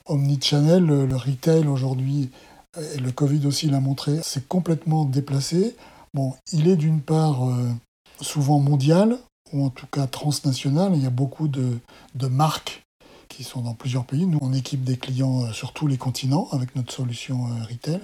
omnichannel. 0.06 0.84
Le, 0.84 1.06
le 1.06 1.16
retail 1.16 1.66
aujourd'hui, 1.66 2.30
et 2.94 2.98
le 2.98 3.10
Covid 3.10 3.46
aussi 3.46 3.68
l'a 3.68 3.80
montré, 3.80 4.20
c'est 4.22 4.46
complètement 4.46 5.06
déplacé. 5.06 5.76
Bon, 6.12 6.34
il 6.52 6.68
est 6.68 6.76
d'une 6.76 7.00
part 7.00 7.48
souvent 8.20 8.58
mondial, 8.58 9.18
ou 9.52 9.64
en 9.64 9.70
tout 9.70 9.86
cas 9.86 10.06
transnational. 10.06 10.92
Il 10.94 11.02
y 11.02 11.06
a 11.06 11.10
beaucoup 11.10 11.48
de, 11.48 11.80
marques 12.28 12.82
qui 13.38 13.44
sont 13.44 13.60
dans 13.60 13.74
plusieurs 13.74 14.04
pays. 14.04 14.26
Nous, 14.26 14.40
on 14.42 14.52
équipe 14.52 14.82
des 14.82 14.96
clients 14.96 15.44
euh, 15.44 15.52
sur 15.52 15.72
tous 15.72 15.86
les 15.86 15.96
continents 15.96 16.48
avec 16.50 16.74
notre 16.74 16.92
solution 16.92 17.46
euh, 17.46 17.64
retail. 17.70 18.00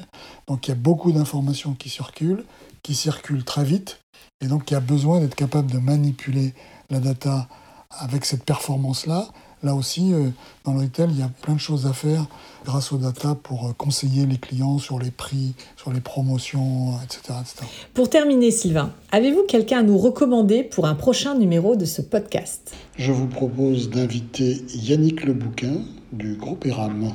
Donc 0.46 0.68
il 0.68 0.70
y 0.70 0.72
a 0.72 0.76
beaucoup 0.76 1.10
d'informations 1.10 1.74
qui 1.74 1.88
circulent, 1.88 2.44
qui 2.84 2.94
circulent 2.94 3.42
très 3.42 3.64
vite. 3.64 3.98
Et 4.40 4.46
donc 4.46 4.70
il 4.70 4.74
y 4.74 4.76
a 4.76 4.80
besoin 4.80 5.18
d'être 5.18 5.34
capable 5.34 5.68
de 5.72 5.78
manipuler 5.78 6.54
la 6.88 7.00
data 7.00 7.48
avec 7.90 8.26
cette 8.26 8.44
performance-là 8.44 9.26
Là 9.64 9.74
aussi, 9.74 10.12
euh, 10.12 10.28
dans 10.64 10.74
le 10.74 10.80
retail, 10.80 11.08
il 11.10 11.18
y 11.18 11.22
a 11.22 11.30
plein 11.40 11.54
de 11.54 11.60
choses 11.60 11.86
à 11.86 11.94
faire 11.94 12.26
grâce 12.66 12.92
aux 12.92 12.98
data 12.98 13.34
pour 13.34 13.66
euh, 13.66 13.72
conseiller 13.76 14.26
les 14.26 14.36
clients 14.36 14.78
sur 14.78 14.98
les 14.98 15.10
prix, 15.10 15.54
sur 15.76 15.90
les 15.90 16.00
promotions, 16.00 16.92
etc. 17.02 17.38
Pour 17.94 18.10
terminer, 18.10 18.50
Sylvain, 18.50 18.92
avez-vous 19.10 19.44
quelqu'un 19.48 19.78
à 19.78 19.82
nous 19.82 19.96
recommander 19.96 20.64
pour 20.64 20.86
un 20.86 20.94
prochain 20.94 21.34
numéro 21.34 21.76
de 21.76 21.86
ce 21.86 22.02
podcast? 22.02 22.74
Je 22.98 23.10
vous 23.10 23.26
propose 23.26 23.88
d'inviter 23.88 24.62
Yannick 24.74 25.24
Lebouquin 25.24 25.78
du 26.12 26.34
groupe 26.34 26.66
ERAM. 26.66 27.12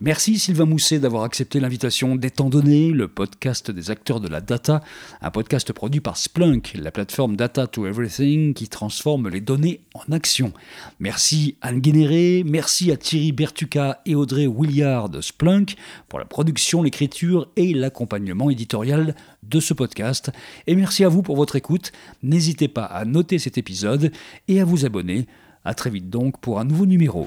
Merci 0.00 0.38
Sylvain 0.38 0.64
Mousset 0.64 1.00
d'avoir 1.00 1.24
accepté 1.24 1.58
l'invitation 1.58 2.14
d'Étant 2.14 2.50
donné, 2.50 2.92
le 2.92 3.08
podcast 3.08 3.72
des 3.72 3.90
acteurs 3.90 4.20
de 4.20 4.28
la 4.28 4.40
data, 4.40 4.80
un 5.20 5.32
podcast 5.32 5.72
produit 5.72 6.00
par 6.00 6.16
Splunk, 6.16 6.74
la 6.76 6.92
plateforme 6.92 7.34
Data 7.34 7.66
to 7.66 7.84
Everything 7.84 8.54
qui 8.54 8.68
transforme 8.68 9.28
les 9.28 9.40
données 9.40 9.80
en 9.94 10.12
action. 10.12 10.52
Merci 11.00 11.56
Anne 11.62 11.80
Guénéré, 11.80 12.44
merci 12.46 12.92
à 12.92 12.96
Thierry 12.96 13.32
Bertuca 13.32 14.00
et 14.06 14.14
Audrey 14.14 14.46
Williard 14.46 15.08
de 15.08 15.20
Splunk 15.20 15.74
pour 16.08 16.20
la 16.20 16.26
production, 16.26 16.84
l'écriture 16.84 17.50
et 17.56 17.74
l'accompagnement 17.74 18.50
éditorial 18.50 19.16
de 19.42 19.58
ce 19.58 19.74
podcast. 19.74 20.30
Et 20.68 20.76
merci 20.76 21.02
à 21.02 21.08
vous 21.08 21.22
pour 21.22 21.34
votre 21.34 21.56
écoute. 21.56 21.90
N'hésitez 22.22 22.68
pas 22.68 22.84
à 22.84 23.04
noter 23.04 23.40
cet 23.40 23.58
épisode 23.58 24.12
et 24.46 24.60
à 24.60 24.64
vous 24.64 24.86
abonner. 24.86 25.26
A 25.64 25.74
très 25.74 25.90
vite 25.90 26.08
donc 26.08 26.38
pour 26.40 26.60
un 26.60 26.64
nouveau 26.64 26.86
numéro. 26.86 27.26